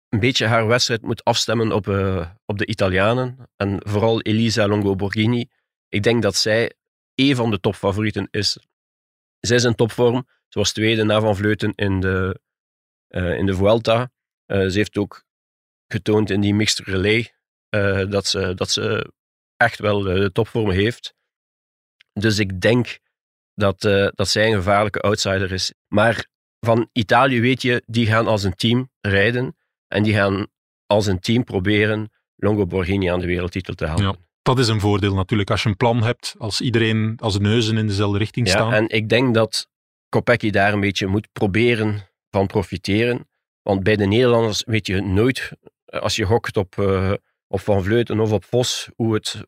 een 0.10 0.20
beetje 0.20 0.46
haar 0.46 0.68
wedstrijd 0.68 1.02
moet 1.02 1.24
afstemmen 1.24 1.72
op, 1.72 1.88
eh, 1.88 2.30
op 2.46 2.58
de 2.58 2.66
Italianen. 2.66 3.50
En 3.56 3.80
vooral 3.84 4.22
Elisa 4.22 4.68
Longo 4.68 4.96
Borghini. 4.96 5.50
Ik 5.90 6.04
denk 6.04 6.22
dat 6.22 6.36
zij 6.36 6.74
een 7.16 7.36
van 7.36 7.52
de 7.52 7.60
topfavorieten 7.60 8.28
is. 8.32 8.58
Zij 9.40 9.56
is 9.56 9.64
in 9.64 9.76
topvorm. 9.76 10.28
Ze 10.48 10.60
was 10.60 10.72
tweede 10.72 11.04
na 11.04 11.20
Van 11.20 11.36
Vleuten 11.36 11.74
in 11.76 12.00
de, 12.00 12.40
eh, 13.08 13.38
in 13.38 13.46
de 13.46 13.56
Vuelta. 13.56 14.12
Eh, 14.46 14.68
ze 14.68 14.78
heeft 14.78 14.98
ook 14.98 15.26
getoond 15.88 16.30
in 16.30 16.42
die 16.42 16.54
mixed 16.54 16.86
relay 16.88 17.32
dat, 18.10 18.26
ze, 18.26 18.54
dat 18.54 18.70
ze 18.70 19.12
echt 19.58 19.80
wel 19.80 20.02
de 20.02 20.32
topvorm 20.32 20.70
heeft. 20.70 21.14
Dus 22.14 22.40
ik 22.40 22.62
denk 22.62 23.00
dat, 23.54 23.82
dat 24.16 24.28
zij 24.28 24.48
een 24.48 24.56
gevaarlijke 24.56 25.00
outsider 25.00 25.52
is. 25.52 25.74
Maar 25.88 26.28
van 26.60 26.90
Italië 26.92 27.42
weet 27.42 27.62
je, 27.62 27.84
die 27.86 28.08
gaan 28.08 28.28
als 28.28 28.44
een 28.44 28.56
team 28.56 28.90
rijden 29.02 29.57
en 29.88 30.04
die 30.04 30.14
gaan 30.14 30.48
als 30.86 31.06
een 31.06 31.20
team 31.20 31.44
proberen 31.44 32.12
Longo 32.36 32.66
Borghini 32.66 33.08
aan 33.08 33.20
de 33.20 33.26
wereldtitel 33.26 33.74
te 33.74 33.86
helpen. 33.86 34.04
Ja. 34.06 34.16
Dat 34.42 34.60
is 34.60 34.68
een 34.68 34.80
voordeel 34.80 35.14
natuurlijk. 35.16 35.50
Als 35.52 35.64
je 35.64 35.70
een 35.70 35.78
plan 35.78 36.04
hebt, 36.04 36.36
als 36.38 36.62
iedereen 36.62 37.14
als 37.22 37.34
de 37.34 37.40
neuzen 37.40 37.78
in 37.78 37.88
dezelfde 37.88 38.18
richting 38.18 38.48
Ja, 38.48 38.54
staan. 38.54 38.74
en 38.74 38.90
ik 38.90 39.10
denk 39.10 39.34
dat 39.34 39.68
Kopecky 40.10 40.50
daar 40.50 40.74
een 40.74 40.80
beetje 40.80 41.08
moet 41.08 41.28
proberen 41.32 42.02
van 42.30 42.48
profiteren. 42.48 43.28
Want 43.62 43.84
bij 43.84 43.96
de 43.96 44.06
Nederlanders 44.06 44.64
weet 44.66 44.88
je 44.88 45.02
nooit, 45.02 45.52
eh, 45.86 46.00
als 46.02 46.16
je 46.16 46.26
gokt 46.26 46.58
op, 46.58 46.78
eh, 46.80 47.14
op 47.48 47.60
Van 47.60 47.84
Vleuten 47.84 48.20
of 48.20 48.32
op 48.32 48.44
Vos, 48.46 48.90
hoe 48.96 49.14
het, 49.14 49.42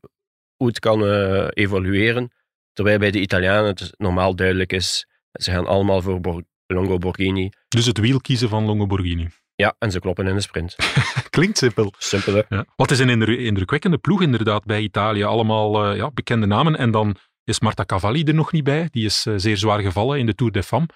hoe 0.56 0.68
het 0.68 0.80
kan 0.80 1.06
eh, 1.06 1.48
evolueren. 1.50 2.32
Terwijl 2.74 3.00
bij 3.00 3.12
de 3.12 3.20
Italianen 3.22 3.66
het 3.70 3.94
normaal 3.98 4.36
duidelijk 4.36 4.74
is, 4.74 5.08
ze 5.32 5.52
gaan 5.52 5.68
allemaal 5.68 6.02
voor 6.02 6.20
Bor- 6.22 6.44
Longo 6.68 6.98
Borghini. 6.98 7.50
Dus 7.68 7.86
het 7.86 7.98
wiel 7.98 8.20
kiezen 8.22 8.50
van 8.50 8.66
Longo 8.66 8.86
Borghini. 8.88 9.28
Ja, 9.60 9.76
en 9.80 9.92
ze 9.92 10.00
kloppen 10.00 10.28
in 10.28 10.36
de 10.36 10.42
sprint. 10.42 10.76
Klinkt 11.30 11.58
simpel. 11.58 11.94
Simpel, 11.98 12.34
hè? 12.34 12.42
Ja. 12.50 12.66
Wat 12.76 12.92
is 12.92 13.00
een 13.00 13.10
indru- 13.10 13.38
indrukwekkende 13.46 13.98
ploeg 13.98 14.22
inderdaad 14.22 14.64
bij 14.66 14.82
Italië. 14.82 15.24
Allemaal 15.24 15.86
eh, 15.86 15.96
ja, 15.98 16.12
bekende 16.12 16.46
namen. 16.46 16.76
En 16.78 16.92
dan 16.92 17.16
is 17.44 17.60
Marta 17.60 17.86
Cavalli 17.86 18.24
er 18.24 18.34
nog 18.34 18.52
niet 18.52 18.64
bij. 18.64 18.88
Die 18.92 19.06
is 19.06 19.26
eh, 19.26 19.34
zeer 19.38 19.58
zwaar 19.58 19.80
gevallen 19.80 20.20
in 20.20 20.26
de 20.26 20.36
Tour 20.36 20.52
de 20.52 20.64
Femme. 20.64 20.88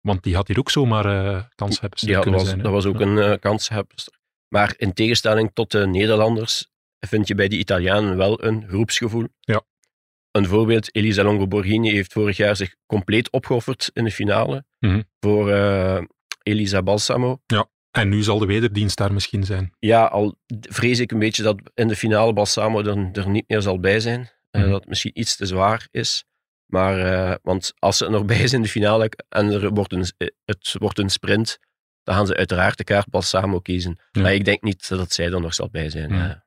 Want 0.00 0.22
die 0.22 0.34
had 0.34 0.48
hier 0.48 0.58
ook 0.58 0.70
zomaar 0.70 1.04
eh 1.06 1.42
kans 1.54 1.80
hebben 1.80 1.98
Ja, 2.08 2.20
kunnen 2.20 2.38
was, 2.38 2.48
zijn. 2.48 2.58
hè. 2.58 2.64
dat 2.64 2.72
was 2.72 2.86
ook 2.86 2.98
Ja. 2.98 3.06
een 3.06 3.18
eh 3.18 3.38
kanshebster. 3.40 4.12
Maar 4.48 4.74
in 4.76 4.92
tegenstelling 4.92 5.50
tot 5.54 5.70
de 5.70 5.86
Nederlanders 5.86 6.66
vind 7.06 7.28
je 7.28 7.34
bij 7.34 7.48
de 7.48 7.58
Italianen 7.58 8.16
wel 8.16 8.44
een 8.44 8.64
groepsgevoel. 8.68 9.26
Ja. 9.40 9.62
Een 10.30 10.46
voorbeeld, 10.46 10.94
Elisa 10.94 11.22
Longo 11.22 11.46
Borghini 11.46 11.90
heeft 11.90 12.12
vorig 12.12 12.36
jaar 12.36 12.56
zich 12.56 12.74
compleet 12.86 13.30
opgeofferd 13.30 13.90
in 13.92 14.04
de 14.04 14.10
finale 14.10 14.64
Mhm. 14.78 15.02
voor 15.20 15.50
eh, 15.50 16.02
Elisa 16.42 16.82
Balsamo. 16.82 17.40
En 17.92 18.08
nu 18.08 18.22
zal 18.22 18.38
de 18.38 18.46
wederdienst 18.46 18.96
daar 18.96 19.12
misschien 19.12 19.44
zijn. 19.44 19.74
Ja, 19.78 20.04
al 20.04 20.36
vrees 20.60 20.98
ik 20.98 21.10
een 21.10 21.18
beetje 21.18 21.42
dat 21.42 21.60
in 21.74 21.88
de 21.88 21.96
finale 21.96 22.32
Balsamo 22.32 22.78
er, 22.82 23.08
er 23.12 23.28
niet 23.28 23.48
meer 23.48 23.62
zal 23.62 23.80
bij 23.80 24.00
zijn. 24.00 24.30
Mhm. 24.50 24.70
dat 24.70 24.80
het 24.80 24.88
misschien 24.88 25.20
iets 25.20 25.36
te 25.36 25.46
zwaar 25.46 25.88
is. 25.90 26.24
Maar, 26.66 26.98
eh, 26.98 27.36
want 27.42 27.72
als 27.78 27.96
ze 27.96 28.04
er 28.04 28.10
nog 28.10 28.24
bij 28.32 28.42
is 28.42 28.52
in 28.52 28.62
de 28.62 28.68
finale 28.68 29.10
en 29.28 29.50
er 29.50 29.70
wordt 29.70 29.92
een, 29.92 30.06
eh, 30.16 30.28
het 30.44 30.74
wordt 30.78 30.98
een 30.98 31.10
sprint, 31.10 31.58
dan 32.02 32.14
gaan 32.14 32.26
ze 32.26 32.36
uiteraard 32.36 32.78
de 32.78 32.84
kaart 32.84 33.10
Balsamo 33.10 33.60
kiezen. 33.60 34.00
Ja. 34.10 34.22
Maar 34.22 34.34
ik 34.34 34.44
denk 34.44 34.62
niet 34.62 34.88
dat 34.88 35.12
zij 35.12 35.32
er 35.32 35.40
nog 35.40 35.54
zal 35.54 35.68
bij 35.70 35.90
zijn. 35.90 36.14
Ja. 36.14 36.44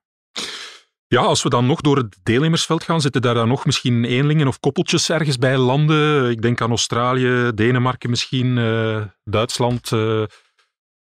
Ja, 1.07 1.21
als 1.21 1.43
we 1.43 1.49
dan 1.49 1.65
nog 1.65 1.81
door 1.81 1.97
het 1.97 2.17
deelnemersveld 2.23 2.83
gaan, 2.83 3.01
zitten 3.01 3.21
daar 3.21 3.33
dan 3.33 3.47
nog 3.47 3.65
misschien 3.65 4.05
eenlingen 4.05 4.47
of 4.47 4.59
koppeltjes 4.59 5.09
ergens 5.09 5.37
bij 5.37 5.57
landen. 5.57 6.29
Ik 6.29 6.41
denk 6.41 6.61
aan 6.61 6.69
Australië, 6.69 7.51
Denemarken 7.53 8.09
misschien, 8.09 8.55
Duitsland. 9.23 9.91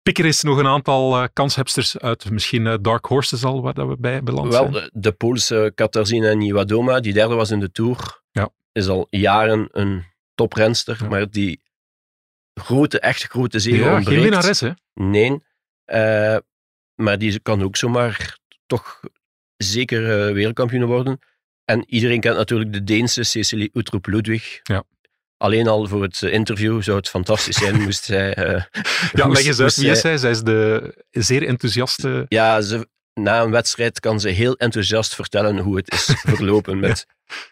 Pikker 0.03 0.25
is 0.25 0.41
nog 0.41 0.57
een 0.57 0.67
aantal 0.67 1.15
eh, 1.21 1.27
kanshebsters 1.33 1.97
uit 1.97 2.29
misschien 2.31 2.67
eh, 2.67 2.75
Dark 2.81 3.05
Horses 3.05 3.43
al, 3.43 3.61
waar 3.61 3.73
dat 3.73 3.87
we 3.87 3.95
bij 3.99 4.23
beland. 4.23 4.51
Wel, 4.53 4.71
de, 4.71 4.89
de 4.93 5.11
Poolse 5.11 5.71
Katarzyna 5.75 6.33
Niwadoma, 6.33 6.99
die 6.99 7.13
derde 7.13 7.35
was 7.35 7.51
in 7.51 7.59
de 7.59 7.71
Tour, 7.71 8.21
Ja. 8.31 8.49
is 8.71 8.87
al 8.87 9.07
jaren 9.09 9.67
een 9.71 10.03
toprenster, 10.35 10.97
Ja. 11.01 11.07
maar 11.07 11.29
die 11.29 11.61
grote, 12.53 12.99
echt 12.99 13.23
grote 13.23 13.59
zege 13.59 13.77
ja, 13.77 13.83
geen 13.85 13.95
ontbreekt. 13.95 14.21
winnares, 14.21 14.59
hè? 14.59 14.71
Nee, 14.93 15.43
eh, 15.85 16.37
maar 16.95 17.17
die 17.17 17.39
kan 17.39 17.61
ook 17.63 17.75
zomaar 17.77 18.37
toch 18.65 18.99
zeker 19.57 20.33
wereldkampioen 20.33 20.85
worden. 20.85 21.19
En 21.65 21.83
iedereen 21.87 22.19
kent 22.19 22.35
natuurlijk 22.37 22.73
de 22.73 22.83
Deense 22.83 23.23
Cecilie 23.23 23.69
Uttrup 23.73 24.05
Ludwig. 24.05 24.59
Ja. 24.63 24.83
Alleen 25.41 25.67
al 25.67 25.87
voor 25.87 26.01
het 26.01 26.21
eh, 26.21 26.33
interview 26.33 26.81
zou 26.81 26.97
het 26.97 27.09
fantastisch 27.09 27.55
zijn, 27.57 27.81
moest 27.85 28.03
zij... 28.03 28.33
eh, 28.33 28.63
Ja, 29.13 29.25
moest- 29.25 29.37
leg 29.37 29.47
eens 29.47 29.59
uit 29.59 29.75
wie 29.75 29.89
is 29.91 29.99
zij- 30.01 30.29
is 30.31 30.41
de 30.41 30.93
zeer 31.11 31.47
enthousiaste... 31.47 32.25
Ja, 32.27 32.61
ze, 32.61 32.87
na 33.13 33.41
een 33.41 33.51
wedstrijd 33.51 33.99
kan 33.99 34.19
ze 34.19 34.29
heel 34.29 34.55
enthousiast 34.57 35.15
vertellen 35.15 35.57
hoe 35.57 35.75
het 35.77 35.91
is 35.93 36.15
verlopen. 36.35 36.79
Met 36.79 37.05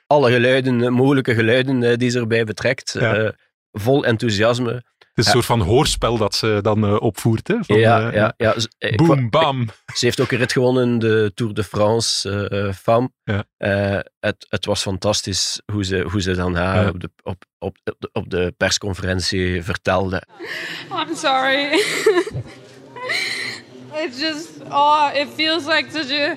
alle 0.07 0.31
geluiden, 0.31 0.83
eh, 0.83 0.89
mogelijke 0.89 1.33
geluiden 1.33 1.99
die 1.99 2.09
ze 2.09 2.19
erbij 2.19 2.43
betrekt. 2.43 2.95
Ja. 2.99 3.33
vol 3.71 4.05
enthousiasme. 4.05 4.83
Het 5.19 5.27
is 5.27 5.33
een 5.33 5.39
Ja. 5.39 5.45
soort 5.47 5.59
van 5.59 5.67
hoorspel 5.73 6.17
dat 6.17 6.35
ze 6.35 6.59
dan 6.61 6.83
eh, 6.85 7.01
opvoert. 7.01 7.47
Hè? 7.47 7.55
Van, 7.61 7.79
ja, 7.79 8.07
eh, 8.07 8.13
ja, 8.13 8.33
ja. 8.37 8.55
Boom, 8.95 9.29
bam. 9.29 9.67
Ze 9.95 10.05
heeft 10.05 10.19
ook 10.19 10.31
een 10.31 10.37
rit 10.37 10.51
gewonnen 10.51 10.83
in 10.83 10.99
de 10.99 11.31
Tour 11.35 11.53
de 11.53 11.63
France 11.63 12.29
eh 12.49 12.73
eh. 13.23 13.39
Eh, 13.57 13.99
het, 14.19 14.45
het 14.49 14.65
was 14.65 14.81
fantastisch 14.81 15.61
hoe 15.71 15.85
ze, 15.85 16.05
hoe 16.11 16.21
ze 16.21 16.35
daarna 16.35 16.81
Ja. 16.81 16.87
op, 16.89 16.99
de, 16.99 17.09
op, 17.23 17.43
op, 17.59 17.77
op 17.83 17.95
de- 17.99 18.09
op 18.13 18.29
de 18.29 18.53
persconferentie 18.57 19.63
vertelde. 19.63 20.23
I'm 20.91 21.15
sorry. 21.15 21.63
it's 24.05 24.19
just, 24.19 24.49
oh, 24.71 25.09
it 25.13 25.27
feels 25.35 25.65
like 25.65 25.85
such 25.91 26.11
a 26.11 26.35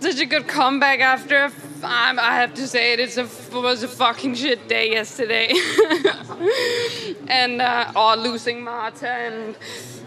such 0.00 0.20
a 0.20 0.26
good 0.28 0.46
comeback 0.46 1.00
after. 1.00 1.50
I'm- 1.82 2.18
I 2.18 2.34
have 2.36 2.54
to 2.54 2.66
say 2.66 2.92
it. 2.92 3.00
It's 3.00 3.16
a 3.16 3.28
was 3.52 3.82
a 3.82 3.88
fucking 3.88 4.34
shit 4.34 4.68
day 4.68 4.90
yesterday, 4.90 5.52
and 7.28 7.60
uh, 7.60 7.92
losing 8.16 8.62
Marta 8.62 9.08
and 9.08 9.56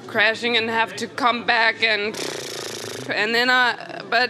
crashing 0.07 0.57
and 0.57 0.69
have 0.69 0.95
to 0.95 1.07
come 1.07 1.43
back 1.45 1.83
and 1.83 2.15
and 3.09 3.33
then 3.33 3.49
I, 3.49 4.01
but 4.09 4.29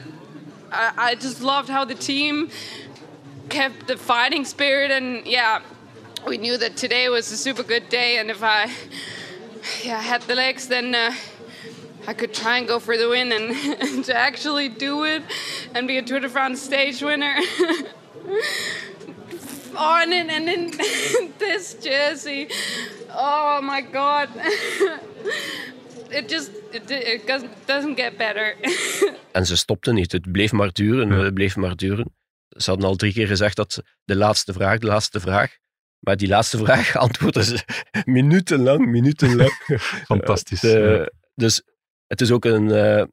I, 0.71 0.93
I 0.97 1.15
just 1.15 1.41
loved 1.41 1.69
how 1.69 1.85
the 1.85 1.95
team 1.95 2.49
kept 3.49 3.87
the 3.87 3.97
fighting 3.97 4.45
spirit 4.45 4.91
and 4.91 5.25
yeah 5.25 5.61
we 6.25 6.37
knew 6.37 6.57
that 6.57 6.77
today 6.77 7.09
was 7.09 7.31
a 7.31 7.37
super 7.37 7.63
good 7.63 7.89
day 7.89 8.17
and 8.17 8.31
if 8.31 8.41
i 8.41 8.71
yeah 9.83 10.01
had 10.01 10.21
the 10.23 10.35
legs 10.35 10.67
then 10.67 10.95
uh, 10.95 11.13
i 12.07 12.13
could 12.13 12.33
try 12.33 12.57
and 12.57 12.67
go 12.67 12.79
for 12.79 12.97
the 12.97 13.07
win 13.07 13.31
and, 13.37 14.05
to 14.05 14.13
actually 14.13 14.69
do 14.69 15.03
it 15.05 15.21
and 15.73 15.87
be 15.87 15.97
a 15.97 16.01
tour 16.01 16.19
de 16.19 16.29
france 16.29 16.61
stage 16.61 17.01
winner 17.01 17.35
oh 19.75 19.99
and 20.01 20.11
then, 20.11 20.29
and 20.29 20.47
then 20.47 20.71
this 21.39 21.75
jersey 21.81 22.47
oh 23.09 23.59
my 23.61 23.81
god 23.81 24.29
it 26.09 26.29
just 26.29 26.51
it, 26.71 26.89
it 26.91 27.27
doesn't, 27.27 27.51
doesn't 27.65 27.95
get 27.95 28.17
better 28.17 28.55
En 29.31 29.45
ze 29.45 29.55
stopte 29.57 29.93
niet. 29.93 30.11
Het 30.11 30.31
bleef 30.31 30.51
maar 30.51 30.71
duren. 30.71 31.09
Ja. 31.09 31.23
Het 31.23 31.33
bleef 31.33 31.55
maar 31.55 31.75
duren. 31.75 32.15
Ze 32.49 32.69
hadden 32.69 32.87
al 32.87 32.95
drie 32.95 33.13
keer 33.13 33.27
gezegd 33.27 33.55
dat 33.55 33.73
ze- 33.73 33.83
de 34.05 34.15
laatste 34.15 34.53
vraag, 34.53 34.79
de 34.79 34.85
laatste 34.87 35.19
vraag. 35.19 35.51
Maar 35.99 36.17
die 36.17 36.27
laatste 36.27 36.57
vraag 36.57 36.95
antwoordden 36.97 37.43
ze 37.43 37.59
minutenlang, 38.05 38.85
minutenlang. 38.85 39.51
Fantastisch. 40.05 40.63
Eh, 40.63 40.97
ja. 40.97 41.09
Dus 41.35 41.61
het 42.13 42.21
is 42.21 42.31
ook 42.31 42.45
een, 42.45 42.71
eh, 42.71 43.03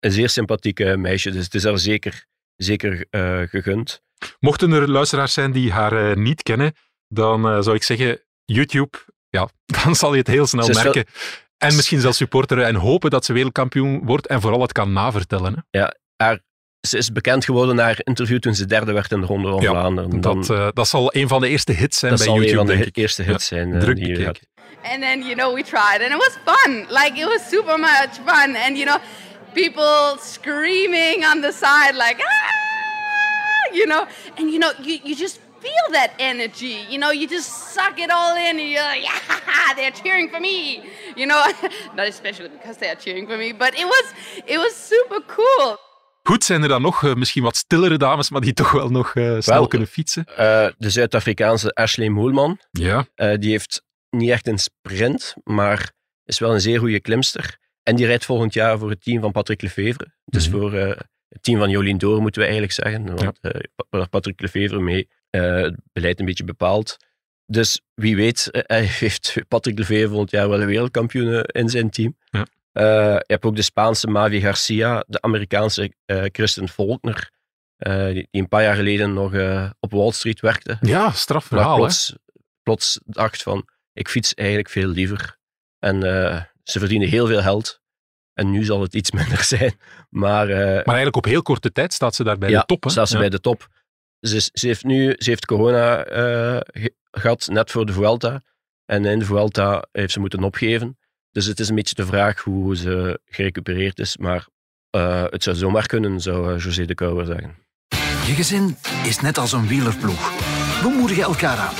een 0.00 0.12
zeer 0.12 0.28
sympathieke 0.28 0.96
meisje. 0.96 1.30
Dus 1.30 1.44
het 1.44 1.54
is 1.54 1.64
haar 1.64 1.78
zeker, 1.78 2.26
zeker 2.56 3.06
eh, 3.10 3.40
gegund. 3.42 4.02
Mochten 4.38 4.72
er 4.72 4.90
luisteraars 4.90 5.32
zijn 5.32 5.52
die 5.52 5.72
haar 5.72 6.10
eh, 6.10 6.16
niet 6.16 6.42
kennen, 6.42 6.72
dan 7.08 7.62
zou 7.62 7.76
ik 7.76 7.82
zeggen, 7.82 8.20
YouTube, 8.44 8.98
ja, 9.28 9.48
dan 9.84 9.94
zal 9.94 10.12
je 10.12 10.18
het 10.18 10.26
heel 10.26 10.46
snel 10.46 10.64
Ze 10.64 10.70
is 10.70 10.82
wel- 10.82 10.92
merken. 10.92 11.12
En 11.56 11.76
misschien 11.76 12.00
zelfs 12.00 12.16
supporteren 12.16 12.66
en 12.66 12.74
hopen 12.74 13.10
dat 13.10 13.24
ze 13.24 13.32
wereldkampioen 13.32 14.04
wordt 14.04 14.26
en 14.26 14.40
vooral 14.40 14.60
het 14.60 14.72
kan 14.72 14.92
navertellen. 14.92 15.66
Hè. 16.16 16.36
Ze 16.88 16.96
is 16.98 17.12
bekend 17.12 17.44
geworden 17.44 17.76
na 17.76 17.82
haar 17.82 17.98
interview 18.04 18.38
toen 18.38 18.54
ze 18.54 18.66
derde 18.66 18.92
werd 18.92 19.12
in 19.12 19.20
de 19.20 19.26
Ronde 19.26 19.48
van 19.48 19.60
Ja, 19.60 19.70
Vlaanderen. 19.70 20.20
Dan, 20.20 20.40
Dat, 20.40 20.50
eh, 20.50 20.68
dat 20.72 20.88
zal 20.88 21.14
een 21.14 21.28
van 21.28 21.40
de 21.40 21.48
eerste 21.48 21.72
hits 21.72 21.98
zijn 21.98 22.10
dat 22.10 22.20
bij 22.20 22.28
zal 22.28 22.36
een 22.36 22.42
YouTube, 22.42 22.66
van 22.66 22.66
de 22.76 22.82
denk 22.82 22.96
ik. 22.96 22.96
eerste 23.02 23.22
hits 23.22 23.46
zijn. 23.46 23.72
eh, 23.74 23.80
Druk 23.80 23.96
die 23.96 24.18
je. 24.18 24.34
And 24.82 25.00
then, 25.02 25.20
you 25.22 25.34
know, 25.34 25.54
we 25.54 25.62
tried 25.62 26.00
and 26.02 26.10
it 26.12 26.16
was 26.16 26.36
fun. 26.54 26.86
Like, 26.88 27.12
it 27.20 27.24
was 27.26 27.48
super 27.48 27.78
much 27.78 28.14
fun. 28.26 28.56
And, 28.56 28.76
you 28.78 28.84
know, 28.86 28.98
people 29.52 30.16
screaming 30.22 31.26
on 31.26 31.40
the 31.40 31.52
side, 31.52 31.92
like, 31.94 32.16
ah, 32.22 33.74
you 33.74 33.86
know, 33.86 34.04
and, 34.38 34.50
you 34.50 34.58
know, 34.58 34.72
you, 34.82 34.98
you 35.04 35.14
just 35.16 35.38
feel 35.60 35.92
that 35.92 36.10
energy. 36.18 36.78
You 36.88 36.98
know, 36.98 37.10
you 37.12 37.28
just 37.28 37.72
suck 37.74 37.98
it 37.98 38.10
all 38.10 38.34
in 38.36 38.58
and 38.58 38.68
you're 38.70 38.82
like, 38.92 39.02
yeah, 39.02 39.74
they're 39.76 39.92
cheering 40.02 40.30
for 40.30 40.40
me. 40.40 40.82
You 41.16 41.26
know, 41.26 41.42
not 41.96 42.06
especially 42.08 42.48
because 42.48 42.76
they 42.78 42.88
are 42.88 42.96
cheering 43.04 43.26
for 43.26 43.36
me, 43.36 43.52
but 43.52 43.74
it 43.74 43.84
was, 43.86 44.04
it 44.46 44.58
was 44.58 44.74
super 44.74 45.20
cool. 45.26 45.76
Goed, 46.22 46.44
zijn 46.44 46.62
er 46.62 46.68
dan 46.68 46.82
nog 46.82 47.04
eh, 47.04 47.14
misschien 47.14 47.42
wat 47.42 47.56
stillere 47.56 47.98
dames, 47.98 48.30
maar 48.30 48.40
die 48.40 48.52
toch 48.52 48.70
wel 48.72 48.88
nog 48.88 49.14
eh, 49.14 49.22
snel 49.38 49.56
Wel, 49.58 49.66
kunnen 49.66 49.88
fietsen? 49.88 50.24
Eh, 50.24 50.68
de 50.78 50.90
Zuid-Afrikaanse 50.90 51.72
Ashley 51.74 52.08
Moelman, 52.08 52.58
Ja, 52.70 53.06
die 53.36 53.50
heeft 53.50 53.82
niet 54.10 54.30
echt 54.30 54.46
een 54.46 54.58
sprint, 54.58 55.34
maar 55.44 55.92
is 56.24 56.38
wel 56.38 56.54
een 56.54 56.60
zeer 56.60 56.78
goede 56.78 57.00
klimster. 57.00 57.58
En 57.82 57.96
die 57.96 58.06
rijdt 58.06 58.24
volgend 58.24 58.54
jaar 58.54 58.78
voor 58.78 58.90
het 58.90 59.02
team 59.02 59.20
van 59.20 59.32
Patrick 59.32 59.62
Lefevre. 59.62 60.12
Dus 60.24 60.48
Mhm. 60.48 60.58
voor 60.58 60.72
het 60.72 61.42
team 61.42 61.58
van 61.58 61.70
Jolien 61.70 61.98
Door 61.98 62.20
moeten 62.20 62.40
we 62.40 62.48
eigenlijk 62.48 62.72
zeggen. 62.74 63.16
Want 63.16 63.40
waar 63.90 64.08
Patrick 64.08 64.40
Lefevre 64.40 64.80
mee 64.80 65.08
het 65.30 65.74
beleid 65.92 66.20
een 66.20 66.26
beetje 66.26 66.44
bepaalt. 66.44 66.96
Dus 67.46 67.80
wie 67.94 68.16
weet 68.16 68.48
hij 68.50 68.82
heeft 68.84 69.34
Patrick 69.48 69.78
Lefevre 69.78 70.08
volgend 70.08 70.30
jaar 70.30 70.48
wel 70.48 70.60
een 70.60 70.66
wereldkampioen 70.66 71.42
in 71.42 71.68
zijn 71.68 71.90
team. 71.90 72.16
Ja. 72.30 72.46
Eh, 72.72 72.84
je 73.14 73.24
hebt 73.26 73.44
ook 73.44 73.56
de 73.56 73.62
Spaanse 73.62 74.06
Mavi 74.06 74.40
Garcia, 74.40 75.04
de 75.06 75.20
Amerikaanse 75.20 75.94
eh 76.04 76.24
Kristen 76.30 76.68
Faulkner, 76.68 77.30
eh, 77.76 78.04
die, 78.06 78.28
die 78.30 78.42
een 78.42 78.48
paar 78.48 78.62
jaar 78.62 78.74
geleden 78.74 79.12
nog 79.12 79.32
op 79.80 79.90
Wall 79.92 80.10
Street 80.10 80.40
werkte. 80.40 80.76
ja 80.80 81.10
straf 81.10 81.50
Maar 81.50 81.60
verhaal. 81.60 81.76
hè. 81.76 81.80
plots, 81.80 82.14
plots 82.62 83.00
dacht 83.04 83.42
van, 83.42 83.68
ik 83.92 84.08
fiets 84.08 84.34
eigenlijk 84.34 84.68
veel 84.68 84.88
liever. 84.88 85.38
En 85.78 86.00
ze 86.62 86.78
verdienen 86.78 87.08
heel 87.08 87.26
veel 87.26 87.40
geld. 87.42 87.80
En 88.32 88.50
nu 88.50 88.64
zal 88.64 88.80
het 88.80 88.94
iets 88.94 89.10
minder 89.20 89.42
zijn. 89.42 89.74
Maar, 90.10 90.46
Maar 90.46 90.56
eigenlijk 90.84 91.16
op 91.16 91.24
heel 91.24 91.42
korte 91.42 91.72
tijd 91.72 91.92
staat 91.92 92.14
ze 92.14 92.24
daar 92.24 92.38
bij 92.38 92.50
ja, 92.50 92.60
de 92.60 92.66
top. 92.66 92.84
Hè? 92.84 92.90
staat 92.90 93.08
ze 93.08 93.14
Ja. 93.14 93.20
bij 93.20 93.28
de 93.30 93.40
top. 93.40 93.68
Ze, 94.20 94.50
ze 94.52 94.66
heeft 94.66 94.84
nu 94.84 95.14
ze 95.18 95.30
heeft 95.30 95.46
corona 95.46 96.04
eh, 96.04 96.60
ge- 96.82 96.94
gehad, 97.10 97.46
net 97.46 97.70
voor 97.70 97.86
de 97.86 97.92
Vuelta. 97.92 98.42
En 98.84 99.04
in 99.04 99.18
de 99.18 99.24
Vuelta 99.24 99.84
heeft 99.92 100.12
ze 100.12 100.20
moeten 100.20 100.42
opgeven. 100.42 100.98
Dus 101.32 101.46
het 101.46 101.60
is 101.60 101.68
een 101.68 101.74
beetje 101.74 101.94
de 101.94 102.06
vraag 102.06 102.40
hoe 102.40 102.76
ze 102.76 103.20
gerecupereerd 103.24 103.98
is. 103.98 104.16
Maar 104.16 104.46
eh, 104.90 105.24
het 105.26 105.42
zou 105.42 105.56
zomaar 105.56 105.86
kunnen, 105.86 106.20
zou 106.20 106.54
eh, 106.54 106.62
José 106.62 106.84
de 106.84 106.94
Kouwer 106.94 107.26
zeggen. 107.26 107.56
Je 108.26 108.34
gezin 108.34 108.76
is 109.04 109.20
net 109.20 109.38
als 109.38 109.52
een 109.52 109.66
wielerploeg. 109.66 110.30
We 110.82 110.88
moedigen 110.88 111.22
elkaar 111.22 111.58
aan. 111.58 111.74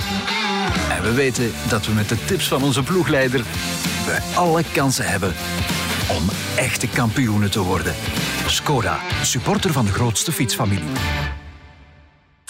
En 0.97 1.03
we 1.03 1.15
weten 1.15 1.51
dat 1.69 1.87
we 1.87 1.93
met 1.93 2.09
de 2.09 2.25
tips 2.25 2.49
van 2.49 2.63
onze 2.63 2.83
ploegleider 2.83 3.45
alle 4.35 4.63
kansen 4.73 5.09
hebben 5.09 5.35
om 6.11 6.29
echte 6.57 6.89
kampioenen 6.89 7.51
te 7.51 7.61
worden. 7.61 7.95
Skoda, 8.47 9.01
supporter 9.23 9.73
van 9.73 9.85
de 9.85 9.93
grootste 9.93 10.33
fietsfamilie. 10.33 11.40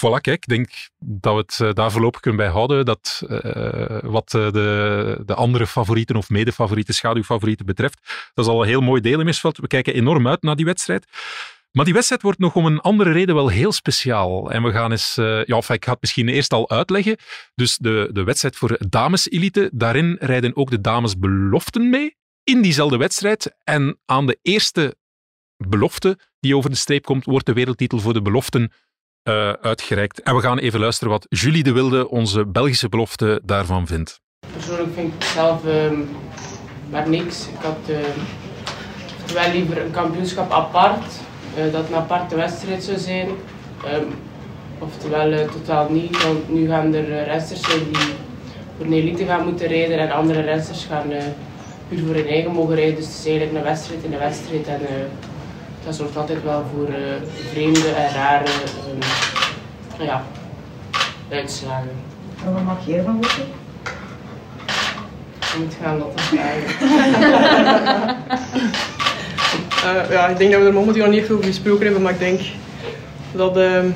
Voilà, 0.01 0.21
ik 0.21 0.47
denk 0.47 0.71
dat 0.99 1.35
we 1.35 1.41
het 1.41 1.61
eh, 1.61 1.73
daar 1.73 1.93
voorlopig 1.93 2.21
kunnen 2.21 2.41
bij 2.41 2.51
houden. 2.51 2.85
Dat 2.85 3.23
eh, 3.29 3.99
wat 4.03 4.35
eh, 4.35 4.51
de, 4.53 5.23
de 5.27 5.35
andere 5.35 5.67
favorieten 5.67 6.17
of 6.17 6.29
medefavorieten, 6.29 6.95
schaduwfavorieten 6.95 7.67
betreft, 7.67 8.31
dat 8.35 8.45
is 8.45 8.51
al 8.51 8.63
een 8.63 8.69
heel 8.69 8.81
mooi 8.81 9.01
deel 9.01 9.19
in 9.19 9.25
Misveld. 9.25 9.59
We 9.59 9.67
kijken 9.67 9.95
enorm 9.95 10.29
uit 10.29 10.43
naar 10.43 10.57
die 10.57 10.65
wedstrijd. 10.65 11.07
Maar 11.71 11.85
die 11.85 11.95
wedstrijd 11.95 12.23
wordt 12.23 12.39
nog 12.39 12.55
om 12.55 12.67
een 12.67 12.81
andere 12.81 13.13
reden 13.13 13.35
wel 13.35 13.49
heel 13.49 13.73
speciaal. 13.73 14.51
En 14.51 14.63
we 14.63 14.71
gaan 14.71 14.91
eens, 14.91 15.15
ja, 15.15 15.45
enfin, 15.45 15.75
ik 15.75 15.85
ga 15.85 15.93
het 15.93 16.01
misschien 16.01 16.29
eerst 16.29 16.53
al 16.53 16.71
uitleggen. 16.71 17.17
Dus 17.55 17.77
de, 17.77 18.09
de 18.13 18.23
wedstrijd 18.23 18.57
voor 18.57 18.79
dameselite, 18.89 19.71
daarin 19.73 20.17
rijden 20.21 20.57
ook 20.57 20.71
de 20.71 20.81
damesbeloften 20.81 21.91
mee 21.91 22.17
in 22.45 22.63
diezelfde 22.63 22.97
wedstrijd. 22.97 23.57
En 23.65 23.99
aan 24.07 24.27
de 24.27 24.39
eerste 24.43 24.97
belofte 25.57 26.19
die 26.41 26.57
over 26.57 26.71
de 26.71 26.77
streep 26.77 27.05
komt, 27.05 27.25
wordt 27.25 27.47
de 27.47 27.53
wereldtitel 27.53 27.99
voor 27.99 28.13
de 28.13 28.23
beloften 28.23 28.73
uitgereikt. 29.61 30.23
En 30.23 30.35
we 30.35 30.41
gaan 30.41 30.59
even 30.59 30.81
luisteren 30.81 31.13
wat 31.13 31.27
Julie 31.29 31.63
de 31.63 31.73
Wilde, 31.73 32.09
onze 32.09 32.47
Belgische 32.47 32.89
belofte, 32.89 33.41
daarvan 33.45 33.87
vindt. 33.87 34.21
Persoonlijk 34.53 34.95
vind 34.95 35.15
ik 35.15 35.25
zelf 35.25 35.67
ehm, 35.67 35.99
maar 36.91 37.09
niks. 37.09 37.49
Ik 37.49 37.63
had 37.63 37.79
wel 39.33 39.53
liever 39.53 39.85
een 39.85 39.91
kampioenschap 39.91 40.51
apart, 40.51 41.21
eh, 41.57 41.73
dat 41.73 41.89
een 41.89 41.95
aparte 41.95 42.37
wedstrijd 42.37 42.85
zou 42.85 42.99
zijn. 42.99 43.29
Ehm, 43.85 44.05
oftewel 44.79 45.33
eh, 45.33 45.49
totaal 45.49 45.91
niet, 45.91 46.23
want 46.23 46.53
nu 46.53 46.69
gaan 46.69 46.95
er 46.95 47.25
rensters 47.25 47.61
zijn 47.61 47.79
die 47.79 48.15
voor 48.77 48.87
een 48.87 48.93
elite 48.93 49.25
gaan 49.25 49.45
moeten 49.45 49.67
rijden 49.67 49.99
en 49.99 50.11
andere 50.11 50.41
rensters 50.41 50.85
gaan 50.85 51.13
puur 51.89 52.05
voor 52.07 52.15
hun 52.15 52.27
eigen 52.27 52.53
mogen 52.53 52.75
rijden. 52.75 52.95
Dus 52.95 53.07
het 53.07 53.15
is 53.15 53.27
eigenlijk 53.27 53.59
een 53.59 53.71
wedstrijd 53.71 54.05
in 54.05 54.13
een 54.13 54.19
wedstrijd 54.19 54.67
en 54.67 54.81
dat 55.85 55.95
zorgt 55.95 56.17
altijd 56.17 56.43
wel 56.43 56.65
voor 56.75 56.87
eh, 56.95 57.01
vreemde 57.51 57.89
en 57.89 58.15
rare 58.15 58.45
ehm, 58.45 60.05
ja, 60.05 60.23
uitslagen. 61.29 61.91
En 62.45 62.53
wat 62.53 62.63
mag 62.63 62.87
je 62.87 62.97
ervan 62.97 63.21
weten? 63.21 63.45
Je 65.41 65.59
moet 65.59 65.77
gaan 65.83 65.99
dat 65.99 66.13
vragen. 66.15 66.69
Eh, 69.85 70.11
ja, 70.11 70.29
ik 70.29 70.39
denk 70.39 70.53
dat 70.53 70.61
we 70.61 70.67
er 70.67 70.73
momenteel 70.73 71.03
nog 71.03 71.13
niet 71.13 71.21
echt 71.23 71.31
over 71.31 71.45
gesproken 71.45 71.85
hebben, 71.85 72.03
maar 72.03 72.13
ik 72.13 72.19
denk 72.19 72.41
dat 73.33 73.57
ehm, 73.57 73.87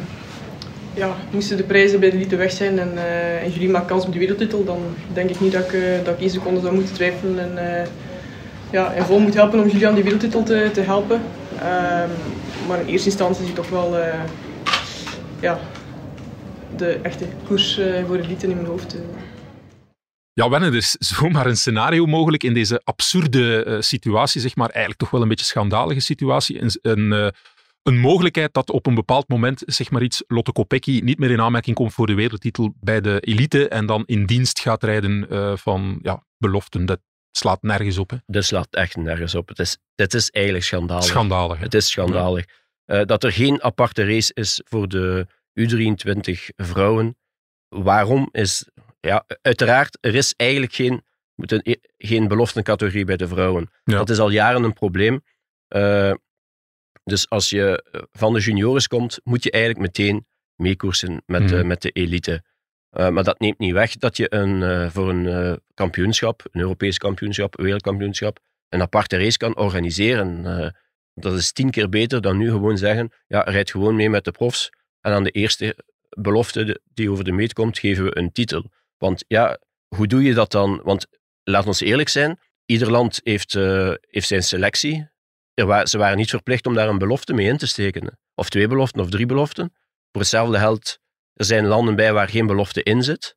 ja, 0.94 1.08
moesten 1.30 1.56
de 1.56 1.62
prijzen 1.62 2.00
bij 2.00 2.10
de 2.10 2.16
elite 2.16 2.36
weg 2.36 2.52
zijn 2.52 2.78
en, 2.78 2.92
eh 2.96 3.42
en 3.44 3.50
jullie 3.50 3.70
maken 3.70 3.88
kans 3.88 4.06
op 4.06 4.12
de 4.12 4.18
wereldtitel, 4.18 4.64
dan 4.64 4.78
denk 5.12 5.30
ik 5.30 5.40
niet 5.40 5.52
dat 5.52 5.64
ik, 5.64 5.72
eh, 5.72 6.04
dat 6.04 6.14
ik 6.14 6.20
één 6.20 6.30
seconde 6.30 6.60
zou 6.60 6.74
moeten 6.74 6.94
twijfelen 6.94 7.38
en, 7.38 7.80
eh, 7.80 7.86
ja, 8.70 8.92
en 8.92 9.04
vol 9.04 9.18
moet 9.18 9.34
helpen 9.34 9.60
om 9.60 9.68
jullie 9.68 9.86
aan 9.88 9.94
die 9.94 10.02
wereldtitel 10.02 10.42
te, 10.42 10.70
te 10.72 10.80
helpen. 10.80 11.20
Ehm, 11.58 12.10
maar 12.68 12.80
in 12.80 12.86
eerste 12.86 13.08
instantie 13.08 13.46
ik 13.46 13.54
toch 13.54 13.68
wel 13.68 13.98
eh, 13.98 14.24
ja, 15.40 15.60
de 16.76 16.92
echte 16.92 17.28
koers 17.46 17.78
eh, 17.78 18.04
voor 18.04 18.16
de 18.16 18.22
elite 18.22 18.46
in 18.46 18.54
mijn 18.54 18.68
hoofd. 18.68 18.94
eh. 18.94 19.00
Ja, 20.32 20.48
Wenne, 20.48 20.66
er 20.66 20.74
is 20.74 20.96
zomaar 20.98 21.46
een 21.46 21.56
scenario 21.56 22.06
mogelijk 22.06 22.42
in 22.42 22.54
deze 22.54 22.80
absurde 22.84 23.76
situatie, 23.80 24.40
zeg 24.40 24.56
maar, 24.56 24.68
eigenlijk 24.68 24.98
toch 25.00 25.10
wel 25.10 25.22
een 25.22 25.28
beetje 25.28 25.44
schandalige 25.44 26.00
situatie. 26.00 26.62
Een, 26.62 26.70
een, 26.82 27.32
een 27.82 27.98
mogelijkheid 27.98 28.52
dat 28.54 28.70
op 28.70 28.86
een 28.86 28.94
bepaald 28.94 29.28
moment, 29.28 29.62
zeg 29.66 29.90
maar 29.90 30.02
iets, 30.02 30.24
Lotte 30.26 30.52
Kopecky 30.52 31.00
niet 31.04 31.18
meer 31.18 31.30
in 31.30 31.40
aanmerking 31.40 31.76
komt 31.76 31.92
voor 31.92 32.06
de 32.06 32.14
wereldtitel 32.14 32.74
bij 32.80 33.00
de 33.00 33.20
elite 33.20 33.68
en 33.68 33.86
dan 33.86 34.02
in 34.06 34.26
dienst 34.26 34.60
gaat 34.60 34.82
rijden 34.82 35.26
van 35.58 35.98
ja, 36.02 36.24
beloften. 36.38 36.86
Dat 36.86 37.00
slaat 37.36 37.62
nergens 37.62 37.98
op. 37.98 38.10
Hè. 38.10 38.16
Dat 38.26 38.44
slaat 38.44 38.68
echt 38.70 38.96
nergens 38.96 39.34
op. 39.34 39.48
Het 39.48 39.58
is, 39.58 39.76
het 39.94 40.14
is 40.14 40.30
eigenlijk 40.30 40.64
schandalig. 40.64 41.04
Schandalig. 41.04 41.58
hè. 41.58 41.64
Het 41.64 41.74
is 41.74 41.90
schandalig. 41.90 42.44
Eh, 42.84 43.04
dat 43.04 43.24
er 43.24 43.32
geen 43.32 43.62
aparte 43.62 44.04
race 44.04 44.34
is 44.34 44.60
voor 44.64 44.88
de 44.88 45.26
U23 45.60 46.32
vrouwen. 46.56 47.16
Waarom 47.68 48.28
is... 48.32 48.68
Ja, 49.00 49.24
uiteraard, 49.42 49.98
er 50.00 50.14
is 50.14 50.34
eigenlijk 50.36 50.72
geen, 50.72 51.04
een, 51.36 51.80
geen 51.98 52.28
beloftencategorie 52.28 53.04
bij 53.04 53.16
de 53.16 53.28
vrouwen. 53.28 53.70
Ja. 53.84 53.96
Dat 53.96 54.10
is 54.10 54.18
al 54.18 54.30
jaren 54.30 54.62
een 54.62 54.72
probleem. 54.72 55.24
Eh, 55.68 56.12
dus 57.04 57.28
als 57.28 57.50
je 57.50 57.84
van 58.12 58.32
de 58.32 58.40
juniores 58.40 58.88
komt, 58.88 59.20
moet 59.24 59.44
je 59.44 59.50
eigenlijk 59.50 59.82
meteen 59.84 60.26
meekoersen 60.56 61.22
met, 61.26 61.48
de 61.48 61.64
met 61.64 61.82
de 61.82 61.90
elite. 61.90 62.42
Eh, 62.94 63.08
maar 63.08 63.24
dat 63.24 63.38
neemt 63.38 63.58
niet 63.58 63.72
weg 63.72 63.96
dat 63.96 64.16
je 64.16 64.34
een, 64.34 64.62
eh, 64.62 64.90
voor 64.90 65.10
een 65.10 65.26
eh, 65.26 65.56
kampioenschap, 65.74 66.48
een 66.50 66.60
Europees 66.60 66.98
kampioenschap, 66.98 67.58
een 67.58 67.64
wereldkampioenschap, 67.64 68.38
een 68.68 68.80
aparte 68.80 69.16
race 69.16 69.36
kan 69.36 69.56
organiseren. 69.56 70.42
Dat 71.14 71.34
is 71.34 71.52
tien 71.52 71.70
keer 71.70 71.88
beter 71.88 72.20
dan 72.20 72.36
nu 72.36 72.50
gewoon 72.50 72.78
zeggen, 72.78 73.12
ja, 73.26 73.40
rijd 73.40 73.70
gewoon 73.70 73.96
mee 73.96 74.10
met 74.10 74.24
de 74.24 74.30
profs 74.30 74.70
en 75.00 75.12
aan 75.12 75.24
de 75.24 75.30
eerste 75.30 75.76
belofte 76.08 76.80
die 76.94 77.10
over 77.10 77.24
de 77.24 77.32
meet 77.32 77.52
komt, 77.52 77.78
geven 77.78 78.04
we 78.04 78.18
een 78.18 78.32
titel. 78.32 78.70
Want 78.98 79.24
ja, 79.28 79.58
hoe 79.88 80.06
doe 80.06 80.22
je 80.22 80.34
dat 80.34 80.50
dan? 80.50 80.80
Want 80.84 81.06
laat 81.42 81.66
ons 81.66 81.80
eerlijk 81.80 82.08
zijn, 82.08 82.38
ieder 82.64 82.90
land 82.90 83.20
heeft, 83.24 83.52
heeft 84.00 84.26
zijn 84.26 84.42
selectie. 84.42 85.08
Ze 85.84 85.98
waren 85.98 86.16
niet 86.16 86.30
verplicht 86.30 86.66
om 86.66 86.74
daar 86.74 86.88
een 86.88 86.98
belofte 86.98 87.32
mee 87.32 87.46
in 87.46 87.56
te 87.56 87.66
steken. 87.66 88.18
Of 88.34 88.48
twee 88.48 88.68
beloften 88.68 89.00
of 89.00 89.10
drie 89.10 89.26
beloften. 89.26 89.72
Voor 90.12 90.20
hetzelfde 90.20 90.58
geld, 90.58 90.98
er 91.34 91.44
zijn 91.44 91.66
landen 91.66 91.96
bij 91.96 92.12
waar 92.12 92.28
geen 92.28 92.46
belofte 92.46 92.82
in 92.82 93.02
zit. 93.02 93.36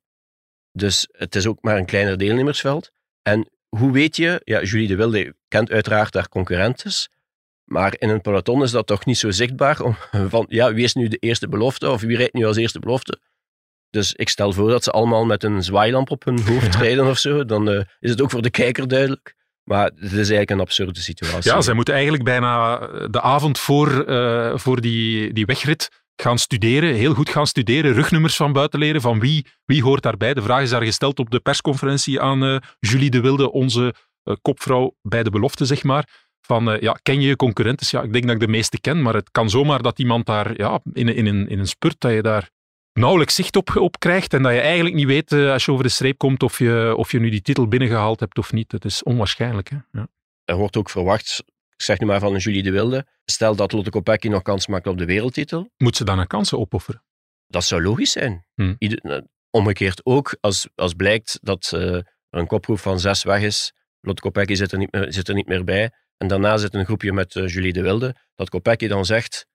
Dus 0.72 1.08
het 1.10 1.34
is 1.34 1.46
ook 1.46 1.58
maar 1.62 1.76
een 1.76 1.86
kleiner 1.86 2.18
deelnemersveld. 2.18 2.90
En 3.22 3.48
hoe 3.68 3.92
weet 3.92 4.16
je, 4.16 4.40
ja, 4.44 4.62
Julie 4.62 4.88
de 4.88 4.96
Wilde 4.96 5.34
kent 5.48 5.70
uiteraard 5.70 6.14
haar 6.14 6.28
concurrentes, 6.28 7.08
maar 7.64 7.94
in 7.98 8.08
een 8.08 8.20
peloton 8.20 8.62
is 8.62 8.70
dat 8.70 8.86
toch 8.86 9.04
niet 9.04 9.18
zo 9.18 9.30
zichtbaar 9.30 9.80
om, 9.80 9.96
van, 10.28 10.46
ja, 10.48 10.72
wie 10.72 10.84
is 10.84 10.94
nu 10.94 11.08
de 11.08 11.16
eerste 11.16 11.48
belofte 11.48 11.90
of 11.90 12.00
wie 12.00 12.16
rijdt 12.16 12.34
nu 12.34 12.44
als 12.44 12.56
eerste 12.56 12.78
belofte? 12.78 13.20
Dus 13.90 14.14
ik 14.14 14.28
stel 14.28 14.52
voor 14.52 14.70
dat 14.70 14.84
ze 14.84 14.90
allemaal 14.90 15.24
met 15.24 15.44
een 15.44 15.62
zwaailamp 15.62 16.10
op 16.10 16.24
hun 16.24 16.40
hoofd 16.42 16.74
Ja. 16.74 16.80
rijden 16.84 17.06
of 17.06 17.18
zo. 17.18 17.44
Dan 17.44 17.70
eh, 17.70 17.80
is 18.00 18.10
het 18.10 18.20
ook 18.22 18.30
voor 18.30 18.42
de 18.42 18.50
kijker 18.50 18.88
duidelijk. 18.88 19.36
Maar 19.62 19.84
het 19.84 20.02
is 20.02 20.12
eigenlijk 20.12 20.50
een 20.50 20.60
absurde 20.60 21.00
situatie. 21.00 21.52
Ja, 21.52 21.60
zij 21.60 21.74
moeten 21.74 21.94
eigenlijk 21.94 22.24
bijna 22.24 22.78
de 23.08 23.20
avond 23.20 23.58
voor, 23.58 24.04
eh, 24.04 24.58
voor 24.58 24.80
die, 24.80 25.32
die 25.32 25.46
wegrit 25.46 25.90
gaan 26.22 26.38
studeren, 26.38 26.94
heel 26.94 27.14
goed 27.14 27.28
gaan 27.28 27.46
studeren, 27.46 27.92
rugnummers 27.92 28.36
van 28.36 28.52
buiten 28.52 28.78
leren, 28.78 29.00
van 29.00 29.20
wie, 29.20 29.46
wie 29.64 29.82
hoort 29.82 30.02
daarbij. 30.02 30.34
De 30.34 30.42
vraag 30.42 30.62
is 30.62 30.70
daar 30.70 30.82
gesteld 30.82 31.18
op 31.18 31.30
de 31.30 31.40
persconferentie 31.40 32.20
aan 32.20 32.44
eh, 32.44 32.56
Julie 32.78 33.10
de 33.10 33.20
Wilde, 33.20 33.52
onze 33.52 33.94
eh, 34.22 34.34
kopvrouw 34.42 34.96
bij 35.02 35.22
de 35.22 35.30
belofte, 35.30 35.64
zeg 35.64 35.84
maar. 35.84 36.08
Van, 36.40 36.70
eh, 36.70 36.80
ja, 36.80 36.98
ken 37.02 37.20
je 37.20 37.28
je 37.28 37.36
concurrentes? 37.36 37.90
Ja, 37.90 38.02
ik 38.02 38.12
denk 38.12 38.24
dat 38.24 38.34
ik 38.34 38.40
de 38.40 38.48
meeste 38.48 38.80
ken, 38.80 39.02
maar 39.02 39.14
het 39.14 39.30
kan 39.30 39.50
zomaar 39.50 39.82
dat 39.82 39.98
iemand 39.98 40.26
daar 40.26 40.56
ja, 40.56 40.80
in, 40.92 41.14
in, 41.14 41.26
een, 41.26 41.48
in 41.48 41.58
een 41.58 41.66
spurt, 41.66 42.00
dat 42.00 42.12
je 42.12 42.22
daar 42.22 42.50
nauwelijks 42.92 43.34
zicht 43.34 43.56
op, 43.56 43.76
op 43.76 43.98
krijgt 43.98 44.34
en 44.34 44.42
dat 44.42 44.52
je 44.52 44.60
eigenlijk 44.60 44.94
niet 44.94 45.06
weet, 45.06 45.32
als 45.32 45.64
je 45.64 45.72
over 45.72 45.84
de 45.84 45.90
streep 45.90 46.18
komt, 46.18 46.42
of 46.42 46.58
je, 46.58 46.94
of 46.96 47.12
je 47.12 47.20
nu 47.20 47.30
die 47.30 47.42
titel 47.42 47.68
binnengehaald 47.68 48.20
hebt 48.20 48.38
of 48.38 48.52
niet. 48.52 48.72
Het 48.72 48.84
is 48.84 49.02
onwaarschijnlijk. 49.02 49.68
Hè? 49.68 49.76
Ja. 49.92 50.08
er 50.44 50.56
wordt 50.56 50.76
ook 50.76 50.90
verwacht, 50.90 51.44
ik 51.78 51.84
zeg 51.84 51.98
nu 51.98 52.06
maar 52.06 52.20
van 52.20 52.36
Julie 52.36 52.62
de 52.62 52.70
Wilde, 52.70 53.06
stel 53.24 53.56
dat 53.56 53.72
Lotte 53.72 53.90
Kopecky 53.90 54.28
nog 54.28 54.42
kans 54.42 54.66
maakt 54.66 54.86
op 54.86 54.98
de 54.98 55.04
wereldtitel, 55.04 55.70
Moet 55.76 55.96
ze 55.96 56.04
dan 56.04 56.18
een 56.18 56.26
kansen 56.26 56.58
opofferen? 56.58 57.02
dat 57.46 57.64
zou 57.64 57.82
logisch 57.82 58.12
zijn. 58.12 58.46
Hmm. 58.54 58.76
Ieder- 58.78 58.98
eh, 59.02 59.22
omgekeerd 59.50 60.00
ook, 60.04 60.36
als, 60.40 60.68
als 60.74 60.94
blijkt 60.94 61.38
dat 61.42 61.70
er 61.70 62.06
een 62.30 62.46
kopgroep 62.46 62.78
van 62.78 63.00
zes 63.00 63.22
weg 63.22 63.42
is, 63.42 63.72
Lotte 64.00 64.22
Kopecky 64.22 64.54
zit 64.54 64.72
er 64.72 64.78
niet 64.78 64.92
meer, 64.92 65.12
zit 65.12 65.28
er 65.28 65.34
niet 65.34 65.46
meer 65.48 65.64
bij, 65.64 65.90
en 66.16 66.28
daarna 66.28 66.56
zit 66.56 66.74
een 66.74 66.84
groepje 66.84 67.12
met 67.12 67.36
eh, 67.36 67.46
Julie 67.48 67.72
de 67.72 67.82
Wilde, 67.82 68.14
dat 68.34 68.48
Kopecky 68.48 68.86
dan 68.86 69.04
zegt, 69.04 69.46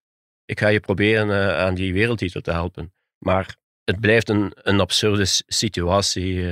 ik 0.45 0.59
ga 0.59 0.67
je 0.67 0.79
proberen 0.79 1.55
aan 1.57 1.75
die 1.75 1.93
wereldtitel 1.93 2.41
te 2.41 2.51
helpen. 2.51 2.93
Maar 3.17 3.55
het 3.83 3.99
blijft 3.99 4.29
een, 4.29 4.51
een 4.55 4.79
absurde 4.79 5.25
situatie. 5.47 6.45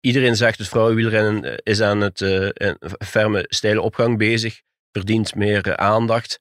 iedereen 0.00 0.36
zegt 0.36 0.58
het 0.58 0.68
vrouwenwielrennen 0.68 1.58
is 1.62 1.80
aan 1.80 2.00
het 2.00 2.20
een 2.20 2.78
ferme, 2.98 3.44
steile 3.48 3.80
opgang 3.80 4.18
bezig, 4.18 4.60
verdient 4.92 5.34
meer 5.34 5.68
eh, 5.68 5.86
aandacht. 5.86 6.40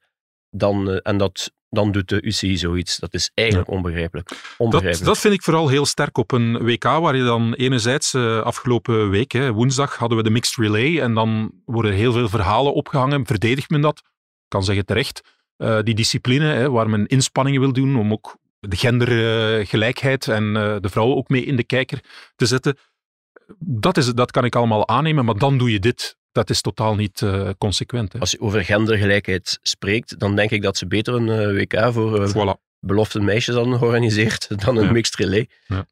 Dan, 0.49 0.89
eh, 0.89 0.99
en 1.03 1.17
dat 1.17 1.55
dan 1.69 1.91
doet 1.91 2.09
de 2.09 2.21
UCI 2.21 2.57
zoiets. 2.57 2.97
Dat 2.97 3.13
is 3.13 3.31
eigenlijk 3.33 3.69
onbegrijpelijk. 3.69 4.29
Dat, 4.29 4.39
onbegrijpelijk. 4.57 5.07
dat 5.07 5.17
vind 5.17 5.33
ik 5.33 5.41
vooral 5.41 5.67
heel 5.67 5.85
sterk 5.85 6.17
op 6.17 6.31
een 6.31 6.57
WK, 6.57 6.83
waar 6.83 7.15
je 7.15 7.23
dan 7.23 7.53
enerzijds 7.53 8.13
eh, 8.13 8.41
afgelopen 8.41 9.09
week, 9.09 9.31
hè, 9.31 9.51
woensdag, 9.51 9.95
hadden 9.95 10.17
we 10.17 10.23
de 10.23 10.29
mixed 10.29 10.55
relay 10.55 10.99
en 10.99 11.13
dan 11.13 11.51
worden 11.65 11.93
heel 11.93 12.13
veel 12.13 12.29
verhalen 12.29 12.73
opgehangen. 12.73 13.25
Verdedigt 13.25 13.69
men 13.69 13.81
dat? 13.81 13.97
Ik 13.97 14.53
kan 14.53 14.63
zeggen 14.63 14.85
terecht. 14.85 15.21
Die 15.57 15.95
discipline, 15.95 16.45
hè, 16.45 16.69
waar 16.69 16.89
men 16.89 17.07
inspanningen 17.07 17.61
wil 17.61 17.73
doen 17.73 17.95
om 17.95 18.11
ook 18.11 18.37
de 18.59 18.75
gendergelijkheid 18.75 20.27
en 20.27 20.53
de 20.53 20.89
vrouwen 20.89 21.17
ook 21.17 21.29
mee 21.29 21.45
in 21.45 21.55
de 21.55 21.63
kijker 21.63 22.03
te 22.35 22.45
zetten. 22.45 22.77
Dat, 23.59 23.97
is, 23.97 24.13
dat 24.13 24.31
kan 24.31 24.45
ik 24.45 24.55
allemaal 24.55 24.87
aannemen, 24.87 25.25
maar 25.25 25.37
dan 25.37 25.57
doe 25.57 25.71
je 25.71 25.79
dit. 25.79 26.17
Dat 26.37 26.49
is 26.49 26.61
totaal 26.61 26.95
niet 26.95 27.21
eh, 27.21 27.49
consequent. 27.57 28.13
Hè. 28.13 28.19
Als 28.19 28.31
je 28.31 28.39
over 28.39 28.63
gendergelijkheid 28.65 29.59
spreekt, 29.61 30.19
dan 30.19 30.35
denk 30.35 30.49
ik 30.51 30.61
dat 30.61 30.77
ze 30.77 30.87
beter 30.87 31.13
een 31.13 31.29
eh, 31.29 31.47
WK 31.63 31.93
voor 31.93 32.23
eh, 32.23 32.29
Voilà. 32.29 32.61
belofte 32.79 33.19
meisjes 33.19 33.55
hadden 33.55 33.77
georganiseerd 33.77 34.47
dan 34.65 34.77
een 34.77 34.83
Ja. 34.85 34.91
mixed 34.91 35.15
relay. 35.15 35.49
Ja. 35.67 35.85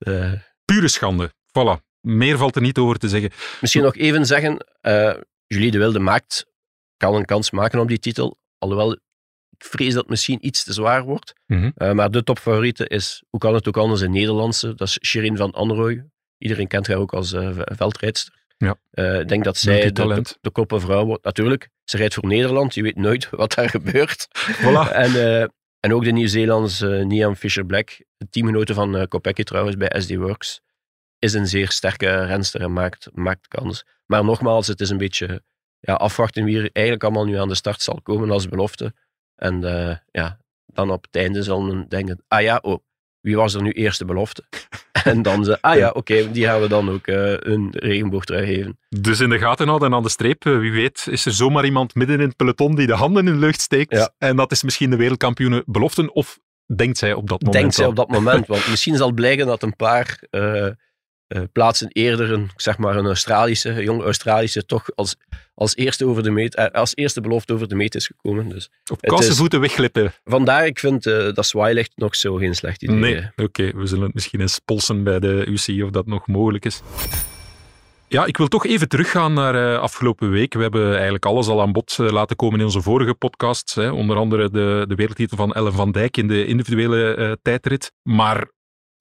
Pure 0.66 0.88
schande. 0.88 1.32
Voilà. 1.34 1.84
Meer 2.02 2.38
valt 2.38 2.56
er 2.56 2.62
niet 2.62 2.78
over 2.78 2.98
te 3.00 3.10
zeggen. 3.10 3.32
Misschien 3.62 3.84
nog 3.84 3.96
even 3.96 4.26
zeggen, 4.26 4.66
Julie 5.48 5.72
de 5.72 5.78
Wilde 5.78 6.00
maakt, 6.00 6.46
kan 6.98 7.16
een 7.16 7.26
kans 7.26 7.52
maken 7.52 7.80
op 7.80 7.88
die 7.88 8.00
titel. 8.00 8.38
Alhoewel, 8.58 8.92
ik 9.58 9.66
vrees 9.66 9.94
dat 9.94 10.02
het 10.02 10.10
misschien 10.10 10.46
iets 10.46 10.64
te 10.64 10.74
zwaar 10.74 11.04
wordt. 11.04 11.34
Mhm. 11.46 11.96
Maar 11.96 12.12
de 12.12 12.24
topfavoriete 12.24 12.88
is, 12.88 13.24
hoe 13.30 13.40
kan 13.40 13.54
het 13.54 13.68
ook 13.68 13.78
anders, 13.78 14.02
een 14.02 14.12
Nederlandse. 14.12 14.74
Dat 14.76 14.88
is 14.88 15.00
Shirin 15.06 15.38
van 15.38 15.52
Anrooy. 15.52 16.06
Iedereen 16.38 16.68
kent 16.68 16.88
haar 16.88 16.98
ook 16.98 17.14
als 17.14 17.30
v- 17.30 17.76
veldrijdster. 17.76 18.44
Ja. 18.58 18.76
Eh, 18.92 19.20
ik 19.20 19.28
denk 19.28 19.44
dat 19.44 19.58
zij 19.58 19.92
de, 19.92 19.92
de, 20.42 20.52
de 20.52 21.06
wordt. 21.06 21.24
Natuurlijk, 21.24 21.70
ze 21.84 21.98
rijdt 21.98 22.14
voor 22.14 22.28
Nederland. 22.28 22.74
Je 22.74 22.82
weet 22.82 22.96
nooit 22.96 23.30
wat 23.30 23.54
daar 23.54 23.70
gebeurt. 23.80 24.28
Voilà. 24.62 24.92
En, 24.92 25.16
eh, 25.16 25.48
en 25.80 25.94
ook 25.94 26.04
de 26.04 26.12
Nieuw-Zeelandse 26.12 26.88
uh, 26.88 27.06
Niam 27.06 27.36
Fisher-Black, 27.36 28.04
teamgenote 28.30 28.74
van 28.74 28.98
eh 28.98 29.08
Kopecky 29.08 29.44
trouwens 29.44 29.78
bij 29.78 30.02
SD 30.02 30.16
Works, 30.16 30.62
is 31.20 31.34
een 31.34 31.48
zeer 31.48 31.72
sterke 31.72 32.26
renster 32.26 32.62
en 32.62 32.74
maakt, 32.74 33.10
maakt 33.14 33.48
kans. 33.48 33.86
Maar 34.06 34.24
nogmaals, 34.24 34.68
het 34.68 34.82
is 34.82 34.90
een 34.90 34.98
beetje 34.98 35.44
ja, 35.80 35.94
afwachten 35.94 36.44
wie 36.44 36.58
er 36.58 36.70
eigenlijk 36.72 37.04
allemaal 37.04 37.26
nu 37.26 37.38
aan 37.38 37.48
de 37.48 37.56
start 37.56 37.82
zal 37.82 38.02
komen 38.02 38.32
als 38.32 38.48
belofte. 38.48 38.94
En 39.36 39.64
eh, 39.64 39.98
ja, 40.12 40.40
dan 40.66 40.92
op 40.92 41.04
het 41.04 41.16
einde 41.16 41.44
zal 41.44 41.62
men 41.62 41.86
denken, 41.88 42.24
ah 42.28 42.42
ja, 42.42 42.60
oh, 42.62 42.80
wie 43.20 43.36
was 43.36 43.54
er 43.54 43.62
nu 43.62 43.72
eerste 43.72 44.06
belofte? 44.06 44.44
En 45.06 45.22
dan 45.22 45.44
ze, 45.44 45.58
ah 45.62 45.78
ja, 45.78 45.90
oké, 45.90 46.32
die 46.32 46.46
gaan 46.46 46.62
we 46.62 46.68
dan 46.68 46.90
ook 46.90 47.08
eh, 47.08 47.32
een 47.40 47.68
regenboogtrui 47.72 48.46
geven. 48.46 48.80
Dus 48.90 49.20
in 49.20 49.30
de 49.30 49.40
gaten 49.40 49.68
houden 49.68 49.88
en 49.90 49.96
aan 49.96 50.04
de 50.04 50.10
streep. 50.10 50.46
eh, 50.46 50.58
Wie 50.58 50.72
weet 50.72 51.08
is 51.10 51.26
er 51.26 51.32
zomaar 51.32 51.66
iemand 51.66 51.96
midden 51.96 52.20
in 52.20 52.28
het 52.28 52.36
peloton 52.36 52.76
die 52.76 52.88
de 52.88 52.94
handen 52.94 53.28
in 53.28 53.34
de 53.34 53.40
lucht 53.40 53.62
steekt. 53.62 53.92
Ja. 53.92 54.14
En 54.18 54.36
dat 54.36 54.52
is 54.52 54.64
misschien 54.64 54.90
de 54.90 54.96
wereldkampioene 54.96 55.64
beloften. 55.66 56.14
Of 56.14 56.40
denkt 56.76 56.98
zij 56.98 57.14
op 57.14 57.28
dat 57.30 57.42
moment 57.42 57.62
Denkt 57.62 57.76
zij 57.76 57.86
op 57.86 57.96
dat 57.96 58.10
moment. 58.10 58.48
Want 58.48 58.68
misschien 58.70 58.96
zal 58.96 59.12
blijken 59.12 59.46
dat 59.46 59.64
een 59.64 59.76
paar 59.76 60.20
eh, 60.30 60.68
eh, 61.36 61.42
plaatsen 61.52 61.88
eerder 61.92 62.32
een, 62.32 62.50
zeg 62.56 62.78
maar 62.78 62.96
een 62.96 63.06
Australische, 63.06 63.70
een 63.70 63.84
jong 63.84 64.02
Australische, 64.02 64.66
toch 64.66 64.96
als, 64.96 65.16
als, 65.54 65.76
eerste 65.76 66.06
over 66.06 66.24
de 66.24 66.30
meet, 66.30 66.56
eh, 66.56 66.66
als 66.66 66.96
eerste 66.96 67.22
belofte 67.22 67.54
over 67.54 67.68
de 67.68 67.76
meet 67.76 67.96
is 67.96 68.06
gekomen. 68.06 68.50
Dus 68.50 68.70
Op 68.92 69.00
voeten 69.14 69.60
wegglippen. 69.60 70.14
vandaar, 70.24 70.66
ik 70.66 70.80
vind 70.80 71.06
eh, 71.06 71.34
dat 71.34 71.46
zwaailicht 71.46 71.92
nog 71.96 72.16
zo 72.16 72.36
geen 72.36 72.56
slecht 72.56 72.84
idee. 72.84 72.96
Nee, 72.96 73.30
oké. 73.36 73.72
we 73.76 73.86
zullen 73.86 74.04
het 74.04 74.14
misschien 74.14 74.42
eens 74.42 74.60
polsen 74.60 75.04
bij 75.04 75.20
de 75.20 75.46
UCI 75.48 75.84
of 75.84 75.90
dat 75.90 76.06
nog 76.06 76.28
mogelijk 76.28 76.66
is. 76.66 76.82
Ja, 78.08 78.26
ik 78.26 78.38
wil 78.38 78.48
toch 78.48 78.66
even 78.66 78.88
teruggaan 78.88 79.34
naar 79.34 79.74
eh, 79.74 79.80
afgelopen 79.80 80.30
week. 80.30 80.54
We 80.54 80.62
hebben 80.62 80.94
eigenlijk 80.94 81.26
alles 81.26 81.48
al 81.48 81.62
aan 81.62 81.72
bod 81.72 81.98
laten 81.98 82.36
komen 82.36 82.60
in 82.60 82.66
onze 82.66 82.82
vorige 82.82 83.14
podcasts. 83.14 83.76
Hè. 83.76 83.90
Onder 83.90 84.18
andere 84.18 84.50
de, 84.50 84.86
de 84.88 84.96
wereldtitel 84.96 85.38
van 85.38 85.54
Ellen 85.54 85.74
van 85.74 85.92
Dijk 85.92 86.18
in 86.18 86.28
de 86.28 86.46
individuele 86.46 87.38
tijdrit. 87.42 87.92
Maar 88.02 88.48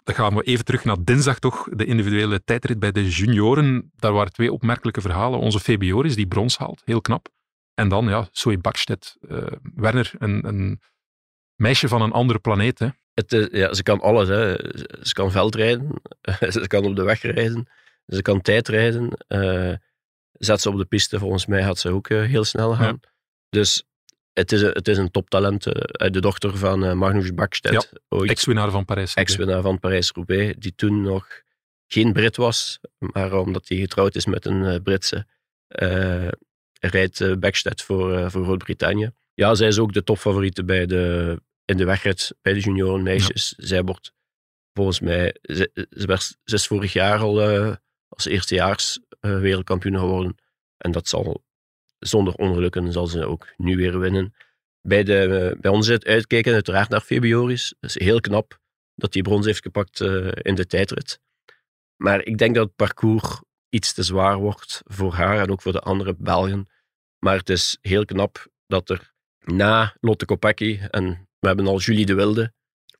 dan 0.04 0.14
gaan 0.14 0.34
we 0.34 0.42
even 0.42 0.64
terug 0.64 0.84
naar 0.84 0.96
dinsdag 1.04 1.38
toch, 1.38 1.68
de 1.72 1.84
individuele 1.84 2.44
tijdrit 2.44 2.78
bij 2.78 2.92
de 2.92 3.08
junioren. 3.10 3.92
Daar 3.96 4.12
waren 4.12 4.32
twee 4.32 4.52
opmerkelijke 4.52 5.00
verhalen. 5.00 5.38
Onze 5.40 5.60
Febioris 5.60 6.14
die 6.14 6.26
brons 6.26 6.58
haalt, 6.58 6.82
heel 6.84 7.00
knap. 7.00 7.28
En 7.74 7.88
dan, 7.88 8.08
ja, 8.08 8.28
Zoe 8.32 8.58
Bakstedt. 8.58 9.16
eh, 9.28 9.46
Werner, 9.74 10.10
een, 10.18 10.46
een 10.46 10.80
meisje 11.54 11.88
van 11.88 12.02
een 12.02 12.12
andere 12.12 12.38
planeet. 12.38 12.78
Hè. 12.78 12.88
Het, 13.14 13.32
is- 13.32 13.48
ja, 13.50 13.74
ze 13.74 13.82
kan 13.82 14.00
alles. 14.00 14.28
Hè. 14.28 14.54
Ze- 15.02 15.12
kan 15.12 15.30
veldrijden, 15.30 15.88
ze 16.48 16.64
kan 16.66 16.84
op 16.84 16.96
de 16.96 17.02
weg 17.02 17.22
rijden, 17.22 17.68
ze 18.06 18.22
kan 18.22 18.40
tijdrijden. 18.40 19.08
eh 19.26 19.74
zet 20.32 20.60
ze 20.60 20.70
op 20.70 20.76
de 20.78 20.84
piste, 20.84 21.18
volgens 21.18 21.46
mij 21.46 21.62
gaat 21.62 21.78
ze 21.78 21.90
ook 21.90 22.08
eh, 22.08 22.22
heel 22.22 22.44
snel 22.44 22.74
gaan. 22.74 23.00
Dus 23.48 23.84
het 24.34 24.52
is, 24.52 24.62
een- 24.62 24.70
het 24.72 24.88
is 24.88 24.98
een 24.98 25.10
toptalent. 25.10 25.66
eh, 25.66 26.10
de 26.10 26.20
dochter 26.20 26.56
van 26.56 26.84
eh, 26.84 26.92
Magnus 26.92 27.34
Bakstedt, 27.34 27.74
Ex-winnaar 28.30 28.70
van 28.70 28.84
Parijs. 28.84 29.14
ex-winnaar 29.14 29.62
van 29.62 29.78
Parijs-Roubaix, 29.78 30.54
die 30.58 30.72
toen 30.74 31.02
nog 31.02 31.42
geen 31.86 32.12
Brit 32.12 32.36
was, 32.36 32.78
maar 32.98 33.32
omdat 33.38 33.68
hij 33.68 33.78
getrouwd 33.78 34.14
is 34.14 34.26
met 34.26 34.46
een 34.46 34.64
eh, 34.64 34.80
Britse, 34.82 35.26
rijdt 36.80 37.40
Bakstedt 37.40 37.82
voor, 37.82 38.30
voor 38.30 38.44
Groot-Brittannië. 38.44 39.10
Ja, 39.34 39.54
zij 39.54 39.68
is 39.68 39.78
ook 39.78 39.92
de 39.92 40.02
topfavoriete 40.02 40.64
bij 40.64 40.86
de, 40.86 41.40
in 41.64 41.76
de 41.76 41.84
wegrit 41.84 42.32
bij 42.42 42.52
de 42.52 42.60
junioren 42.60 43.02
meisjes. 43.02 43.54
Zij 43.56 43.82
wordt 43.82 44.12
volgens 44.72 45.00
mij, 45.00 45.34
ze, 45.42 45.86
ze, 45.90 46.06
werd, 46.06 46.36
ze 46.44 46.54
is 46.54 46.66
vorig 46.66 46.92
jaar 46.92 47.18
al 47.18 47.42
als 48.08 48.24
eerstejaars 48.24 48.98
wereldkampioen 49.20 49.98
geworden. 49.98 50.36
En 50.76 50.92
dat 50.92 51.08
zal 51.08 51.43
zonder 52.06 52.34
ongelukken 52.34 52.92
zal 52.92 53.06
ze 53.06 53.26
ook 53.26 53.46
nu 53.56 53.76
weer 53.76 53.98
winnen. 53.98 54.34
Bij, 54.80 55.02
de, 55.02 55.56
bij 55.60 55.70
ons 55.70 55.90
uitkijken 55.90 56.52
uiteraard 56.52 56.88
naar 56.88 57.00
Febioris. 57.00 57.74
Het 57.80 57.96
is 57.96 58.04
heel 58.04 58.20
knap 58.20 58.60
dat 58.94 59.14
hij 59.14 59.22
brons 59.22 59.46
heeft 59.46 59.62
gepakt 59.62 60.00
eh, 60.00 60.28
in 60.32 60.54
de 60.54 60.66
tijdrit. 60.66 61.20
Maar 61.96 62.24
ik 62.24 62.38
denk 62.38 62.54
dat 62.54 62.66
het 62.66 62.76
parcours 62.76 63.40
iets 63.68 63.94
te 63.94 64.02
zwaar 64.02 64.38
wordt 64.38 64.82
voor 64.84 65.12
haar 65.12 65.38
en 65.40 65.50
ook 65.50 65.62
voor 65.62 65.72
de 65.72 65.80
andere 65.80 66.14
Belgen. 66.18 66.68
Maar 67.18 67.36
het 67.36 67.50
is 67.50 67.78
heel 67.80 68.04
knap 68.04 68.46
dat 68.66 68.90
er 68.90 69.12
na 69.38 69.96
Lotte 70.00 70.24
Kopecky 70.24 70.80
en 70.90 71.28
we 71.38 71.46
hebben 71.46 71.66
al 71.66 71.78
Julie 71.78 72.06
de 72.06 72.14
Wilde, 72.14 72.52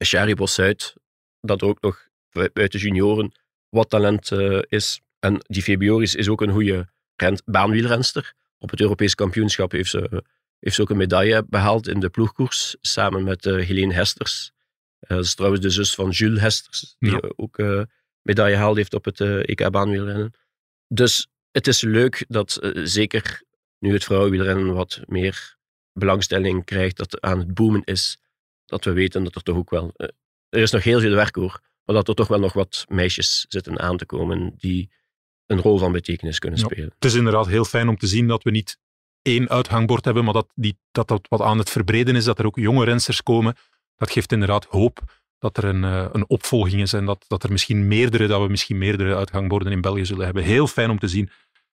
Shari 0.04 0.34
Bossuit, 0.34 0.94
dat 1.40 1.60
er 1.62 1.68
ook 1.68 1.80
nog 1.80 2.08
uit 2.52 2.72
de 2.72 2.78
junioren 2.78 3.32
wat 3.68 3.90
talent 3.90 4.32
eh, 4.32 4.58
is. 4.68 5.00
En 5.18 5.38
die 5.46 5.62
Febioris 5.62 6.14
is 6.14 6.28
ook 6.28 6.40
een 6.40 6.52
goede 6.52 6.88
ren- 7.16 7.42
baanwielrenster. 7.44 8.34
Op 8.64 8.70
het 8.70 8.80
Europees 8.80 9.14
kampioenschap 9.14 9.72
heeft 9.72 9.90
ze, 9.90 10.24
heeft 10.58 10.74
ze 10.76 10.82
ook 10.82 10.90
een 10.90 10.96
medaille 10.96 11.44
behaald 11.48 11.88
in 11.88 12.00
de 12.00 12.08
ploegkoers, 12.08 12.76
samen 12.80 13.24
met 13.24 13.46
eh 13.46 13.66
Helene 13.66 13.94
Hesters. 13.94 14.52
Eh, 14.98 15.16
dat 15.16 15.24
is 15.24 15.34
trouwens 15.34 15.62
de 15.62 15.70
zus 15.70 15.94
van 15.94 16.10
Jules 16.10 16.40
Hesters, 16.40 16.96
die 16.98 17.10
Ja. 17.10 17.32
ook 17.36 17.58
eh, 17.58 17.82
medaille 18.22 18.54
gehaald 18.54 18.76
heeft 18.76 18.94
op 18.94 19.04
het 19.04 19.20
eh, 19.20 19.38
EK 19.48 19.70
baanwielrennen. 19.70 20.32
Dus 20.88 21.28
het 21.50 21.66
is 21.66 21.80
leuk 21.80 22.24
dat 22.28 22.58
zeker 22.82 23.42
nu 23.78 23.92
het 23.92 24.04
vrouwenwielrennen 24.04 24.74
wat 24.74 25.00
meer 25.06 25.56
belangstelling 25.92 26.64
krijgt, 26.64 26.96
dat 26.96 27.20
aan 27.20 27.38
het 27.38 27.54
boomen 27.54 27.84
is, 27.84 28.18
dat 28.64 28.84
we 28.84 28.92
weten 28.92 29.24
dat 29.24 29.34
er 29.34 29.42
toch 29.42 29.56
ook 29.56 29.70
wel... 29.70 29.92
er 30.48 30.60
is 30.60 30.70
nog 30.70 30.82
heel 30.82 31.00
veel 31.00 31.14
werk 31.14 31.34
hoor, 31.34 31.60
maar 31.84 31.94
dat 31.96 32.08
er 32.08 32.14
toch 32.14 32.28
wel 32.28 32.40
nog 32.40 32.52
wat 32.52 32.84
meisjes 32.88 33.44
zitten 33.48 33.78
aan 33.78 33.96
te 33.96 34.06
komen 34.06 34.54
die 34.56 34.90
een 35.46 35.60
rol 35.60 35.78
van 35.78 35.92
betekenis 35.92 36.38
kunnen 36.38 36.58
Ja. 36.58 36.64
spelen. 36.64 36.92
Het 36.94 37.04
is 37.04 37.14
inderdaad 37.14 37.46
heel 37.46 37.64
fijn 37.64 37.88
om 37.88 37.96
te 37.96 38.06
zien 38.06 38.26
dat 38.26 38.42
we 38.42 38.50
niet 38.50 38.78
één 39.22 39.48
uithangbord 39.48 40.04
hebben, 40.04 40.24
maar 40.24 40.32
dat, 40.32 40.48
die, 40.54 40.78
dat 40.92 41.08
dat 41.08 41.26
wat 41.28 41.40
aan 41.40 41.58
het 41.58 41.70
verbreden 41.70 42.16
is, 42.16 42.24
dat 42.24 42.38
er 42.38 42.46
ook 42.46 42.56
jonge 42.56 42.84
rensters 42.84 43.22
komen. 43.22 43.56
Dat 43.96 44.10
geeft 44.10 44.32
inderdaad 44.32 44.64
hoop 44.64 45.00
dat 45.38 45.56
er 45.56 45.64
een, 45.64 45.84
eh, 45.84 46.06
een 46.12 46.28
opvolging 46.28 46.82
is 46.82 46.92
en 46.92 47.04
dat, 47.04 47.24
dat 47.28 47.42
er 47.42 47.52
misschien 47.52 47.88
meerdere, 47.88 48.26
dat 48.26 48.40
we 48.42 48.48
misschien 48.48 48.78
meerdere 48.78 49.16
uithangborden 49.16 49.72
in 49.72 49.80
België 49.80 50.06
zullen 50.06 50.24
hebben. 50.24 50.42
Heel 50.42 50.66
fijn 50.66 50.90
om 50.90 50.98
te 50.98 51.08
zien. 51.08 51.30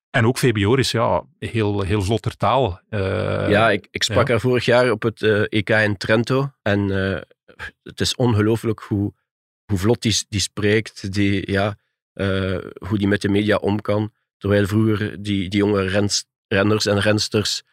En 0.09 0.25
ook 0.25 0.37
Febioris, 0.37 0.91
ja, 0.91 1.23
heel, 1.39 1.81
heel 1.81 2.01
vlotter 2.01 2.37
taal. 2.37 2.81
Eh, 2.89 3.49
ja, 3.49 3.71
ik, 3.71 3.87
ik 3.91 4.03
sprak 4.03 4.25
ja. 4.25 4.31
haar 4.31 4.41
vorig 4.41 4.65
jaar 4.65 4.91
op 4.91 5.01
het 5.01 5.21
eh, 5.21 5.43
EK 5.49 5.69
in 5.69 5.97
Trento. 5.97 6.51
En 6.61 6.89
het 7.83 8.01
is 8.01 8.15
ongelooflijk 8.15 8.79
hoe, 8.79 9.13
hoe 9.65 9.77
vlot 9.77 10.01
die, 10.01 10.25
die 10.29 10.39
spreekt, 10.39 11.13
die, 11.13 11.51
ja, 11.51 11.77
eh, 12.13 12.57
hoe 12.87 12.97
die 12.97 13.07
met 13.07 13.21
de 13.21 13.29
media 13.29 13.55
om 13.55 13.81
kan. 13.81 14.13
Terwijl 14.37 14.67
vroeger 14.67 15.21
die, 15.21 15.49
die 15.49 15.59
jonge 15.59 15.81
renners 16.47 16.85
en 16.85 16.99
rensters 16.99 17.63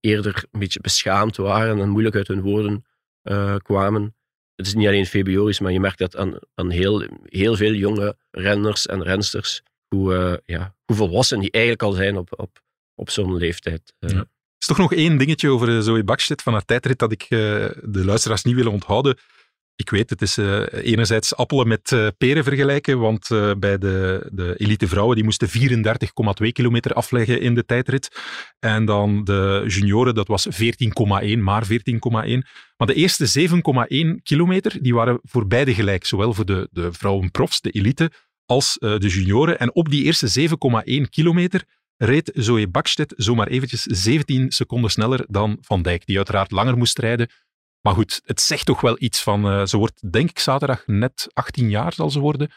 eerder 0.00 0.44
een 0.50 0.60
beetje 0.60 0.80
beschaamd 0.80 1.36
waren 1.36 1.80
en 1.80 1.88
moeilijk 1.88 2.16
uit 2.16 2.28
hun 2.28 2.40
woorden 2.40 2.84
eh, 3.22 3.56
kwamen. 3.56 4.16
Het 4.54 4.66
is 4.66 4.74
niet 4.74 4.86
alleen 4.86 5.06
Febioris, 5.06 5.60
maar 5.60 5.72
je 5.72 5.80
merkt 5.80 5.98
dat 5.98 6.16
aan, 6.16 6.38
aan 6.54 6.70
heel, 6.70 7.06
heel 7.24 7.56
veel 7.56 7.72
jonge 7.72 8.16
renners 8.30 8.86
en 8.86 9.02
rensters, 9.02 9.62
hoe, 9.88 10.14
eh, 10.14 10.34
ja, 10.44 10.74
hoe 10.84 10.96
volwassen 10.96 11.40
die 11.40 11.50
eigenlijk 11.50 11.82
al 11.82 11.92
zijn 11.92 12.16
op, 12.16 12.40
op, 12.40 12.62
op 12.94 13.10
zo'n 13.10 13.36
leeftijd. 13.36 13.94
Ja. 13.98 14.08
Er 14.08 14.26
is 14.58 14.66
toch 14.66 14.78
nog 14.78 14.92
één 14.92 15.18
dingetje 15.18 15.50
over 15.50 15.82
Zoe 15.82 16.04
Bakstedt 16.04 16.42
van 16.42 16.52
haar 16.52 16.64
tijdrit 16.64 16.98
dat 16.98 17.12
ik 17.12 17.26
de 17.28 18.04
luisteraars 18.04 18.42
niet 18.42 18.54
willen 18.54 18.72
onthouden. 18.72 19.18
Ik 19.76 19.90
weet, 19.90 20.10
het 20.10 20.22
is 20.22 20.38
uh, 20.38 20.62
enerzijds 20.70 21.36
appelen 21.36 21.68
met 21.68 21.90
uh, 21.90 22.06
peren 22.18 22.44
vergelijken, 22.44 22.98
want 22.98 23.30
uh, 23.30 23.52
bij 23.58 23.78
de, 23.78 24.26
de 24.32 24.54
elite 24.56 24.88
vrouwen 24.88 25.14
die 25.16 25.24
moesten 25.24 25.48
34,2 26.42 26.48
kilometer 26.52 26.92
afleggen 26.92 27.40
in 27.40 27.54
de 27.54 27.64
tijdrit. 27.64 28.10
En 28.58 28.84
dan 28.84 29.24
de 29.24 29.64
junioren, 29.66 30.14
dat 30.14 30.28
was 30.28 30.48
14,1, 30.48 31.38
maar 31.38 31.66
14,1. 31.66 31.78
Maar 32.76 32.86
de 32.86 32.94
eerste 32.94 33.48
7,1 34.16 34.22
kilometer, 34.22 34.82
die 34.82 34.94
waren 34.94 35.20
voor 35.22 35.46
beide 35.46 35.74
gelijk. 35.74 36.04
Zowel 36.04 36.34
voor 36.34 36.44
de, 36.44 36.68
de 36.70 36.92
vrouwenprofs, 36.92 37.60
de 37.60 37.70
elite, 37.70 38.10
als 38.46 38.76
de 38.80 39.08
junioren. 39.08 39.58
En 39.58 39.74
op 39.74 39.90
die 39.90 40.04
eerste 40.04 40.48
7,1 41.04 41.08
kilometer 41.10 41.64
reed 41.96 42.30
Zoe 42.34 42.68
Bakstedt 42.68 43.14
zomaar 43.16 43.46
eventjes 43.46 43.82
17 43.82 44.52
seconden 44.52 44.90
sneller 44.90 45.24
dan 45.28 45.58
Van 45.60 45.82
Dijk, 45.82 46.06
die 46.06 46.16
uiteraard 46.16 46.50
langer 46.50 46.76
moest 46.76 46.98
rijden. 46.98 47.30
Maar 47.84 47.94
goed, 47.94 48.20
het 48.24 48.40
zegt 48.40 48.66
toch 48.66 48.80
wel 48.80 48.96
iets 48.98 49.22
van... 49.22 49.46
Uh, 49.46 49.66
ze 49.66 49.76
wordt, 49.76 50.12
denk 50.12 50.30
ik, 50.30 50.38
zaterdag 50.38 50.86
net 50.86 51.28
18 51.32 51.70
jaar 51.70 51.92
zal 51.92 52.10
ze 52.10 52.20
worden. 52.20 52.50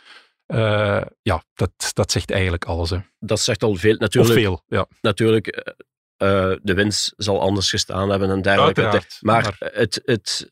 Uh, 0.48 1.02
ja, 1.22 1.44
dat, 1.54 1.92
dat 1.94 2.12
zegt 2.12 2.32
eigenlijk 2.32 2.66
alles. 2.66 2.90
Hè. 2.90 3.00
Dat 3.20 3.40
zegt 3.40 3.64
al 3.64 3.76
veel. 3.76 3.96
Natuurlijk, 3.98 4.36
of 4.36 4.42
veel, 4.42 4.64
ja. 4.68 4.88
Natuurlijk, 5.02 5.76
uh, 6.18 6.56
de 6.62 6.74
winst 6.74 7.14
zal 7.18 7.42
anders 7.42 7.70
gestaan 7.70 8.10
hebben 8.10 8.30
en 8.30 8.42
dergelijke. 8.42 8.82
Uiteraard, 8.82 9.18
maar, 9.22 9.42
maar 9.42 9.72
het, 9.74 10.02
het, 10.06 10.52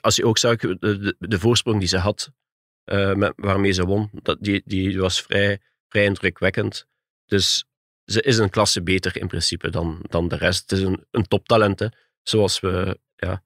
als 0.00 0.16
je 0.16 0.26
ook 0.26 0.38
zag, 0.38 0.56
de, 0.56 0.78
de, 0.78 1.16
de 1.18 1.38
voorsprong 1.38 1.78
die 1.78 1.88
ze 1.88 1.98
had, 1.98 2.30
met, 3.14 3.32
waarmee 3.36 3.72
ze 3.72 3.84
won, 3.84 4.10
dat, 4.12 4.38
die, 4.40 4.62
die 4.64 4.98
was 4.98 5.22
vrij, 5.22 5.60
vrij 5.88 6.04
indrukwekkend. 6.04 6.86
Dus 7.26 7.64
ze 8.04 8.22
is 8.22 8.38
een 8.38 8.50
klasse 8.50 8.82
beter 8.82 9.16
in 9.16 9.28
principe 9.28 9.70
dan, 9.70 9.98
dan 10.02 10.28
de 10.28 10.36
rest. 10.36 10.70
Het 10.70 10.78
is 10.78 10.84
een, 10.84 11.06
een 11.10 11.28
toptalent, 11.28 11.78
hè. 11.78 11.86
zoals 12.22 12.60
we... 12.60 13.00
Ja, 13.16 13.42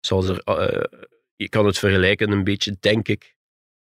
zoals 0.00 0.28
er, 0.28 0.42
uh, 0.44 1.00
je 1.36 1.48
kan 1.48 1.66
het 1.66 1.78
vergelijken 1.78 2.30
een 2.30 2.44
beetje, 2.44 2.76
denk 2.80 3.08
ik, 3.08 3.34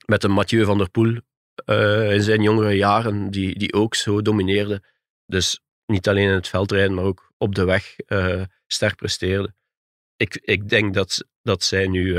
met 0.07 0.25
een 0.25 0.31
Mathieu 0.31 0.65
van 0.65 0.79
der 0.79 0.91
Poel 0.91 1.21
uh, 1.67 2.13
in 2.13 2.23
zijn 2.23 2.43
jongere 2.43 2.77
jaren, 2.77 3.31
die, 3.31 3.59
die 3.59 3.73
ook 3.73 3.95
zo 3.95 4.23
domineerde. 4.23 4.83
Dus 5.27 5.61
niet 5.87 6.09
alleen 6.09 6.29
in 6.29 6.35
het 6.35 6.49
veldrijden, 6.49 6.95
maar 6.95 7.05
ook 7.05 7.33
op 7.39 7.55
de 7.55 7.65
weg 7.65 7.97
uh, 8.07 8.43
sterk 8.67 8.97
presteerde. 8.97 9.55
Ik, 10.17 10.37
ik 10.43 10.69
denk 10.69 10.95
dat, 10.95 11.25
dat 11.43 11.63
zij 11.63 11.87
nu, 11.87 12.19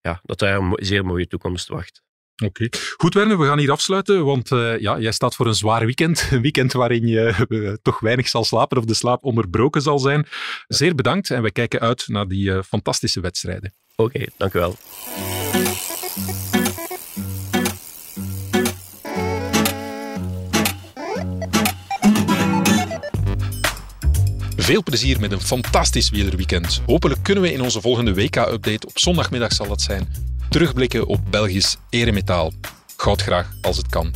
ja, 0.00 0.20
dat 0.22 0.38
daar 0.38 0.58
een 0.58 0.76
zeer 0.76 1.04
mooie 1.04 1.26
toekomst 1.26 1.68
wacht. 1.68 2.03
Oké. 2.42 2.64
Okay. 2.64 2.80
Goed, 2.96 3.14
Werner, 3.14 3.38
we 3.38 3.46
gaan 3.46 3.58
hier 3.58 3.70
afsluiten, 3.70 4.24
want 4.24 4.50
uh, 4.50 4.80
ja, 4.80 4.98
jij 4.98 5.12
staat 5.12 5.34
voor 5.34 5.46
een 5.46 5.54
zwaar 5.54 5.84
weekend. 5.84 6.26
Een 6.30 6.42
weekend 6.42 6.72
waarin 6.72 7.06
je 7.06 7.46
uh, 7.48 7.72
toch 7.82 8.00
weinig 8.00 8.28
zal 8.28 8.44
slapen 8.44 8.78
of 8.78 8.84
de 8.84 8.94
slaap 8.94 9.24
onderbroken 9.24 9.82
zal 9.82 9.98
zijn. 9.98 10.26
Zeer 10.66 10.94
bedankt 10.94 11.30
en 11.30 11.42
we 11.42 11.52
kijken 11.52 11.80
uit 11.80 12.04
naar 12.08 12.28
die 12.28 12.50
uh, 12.50 12.62
fantastische 12.62 13.20
wedstrijden. 13.20 13.74
Oké, 13.96 14.16
okay, 14.16 14.28
dank 14.36 14.54
u 14.54 14.58
wel. 14.58 14.76
Veel 24.56 24.82
plezier 24.82 25.20
met 25.20 25.32
een 25.32 25.40
fantastisch 25.40 26.10
wielerweekend. 26.10 26.82
Hopelijk 26.86 27.22
kunnen 27.22 27.42
we 27.42 27.52
in 27.52 27.60
onze 27.60 27.80
volgende 27.80 28.14
WK-update, 28.14 28.86
op 28.86 28.98
zondagmiddag 28.98 29.52
zal 29.52 29.68
dat 29.68 29.80
zijn, 29.80 30.08
terugblikken 30.48 31.06
op 31.06 31.20
Belgisch 31.30 31.76
eremetaal. 31.90 32.52
Goud 32.96 33.22
graag 33.22 33.52
als 33.60 33.76
het 33.76 33.88
kan. 33.88 34.12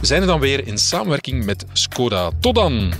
We 0.00 0.06
zijn 0.06 0.20
er 0.20 0.26
dan 0.26 0.40
weer 0.40 0.66
in 0.66 0.78
samenwerking 0.78 1.44
met 1.44 1.64
Skoda. 1.72 2.30
Tot 2.40 2.54
dan! 2.54 2.92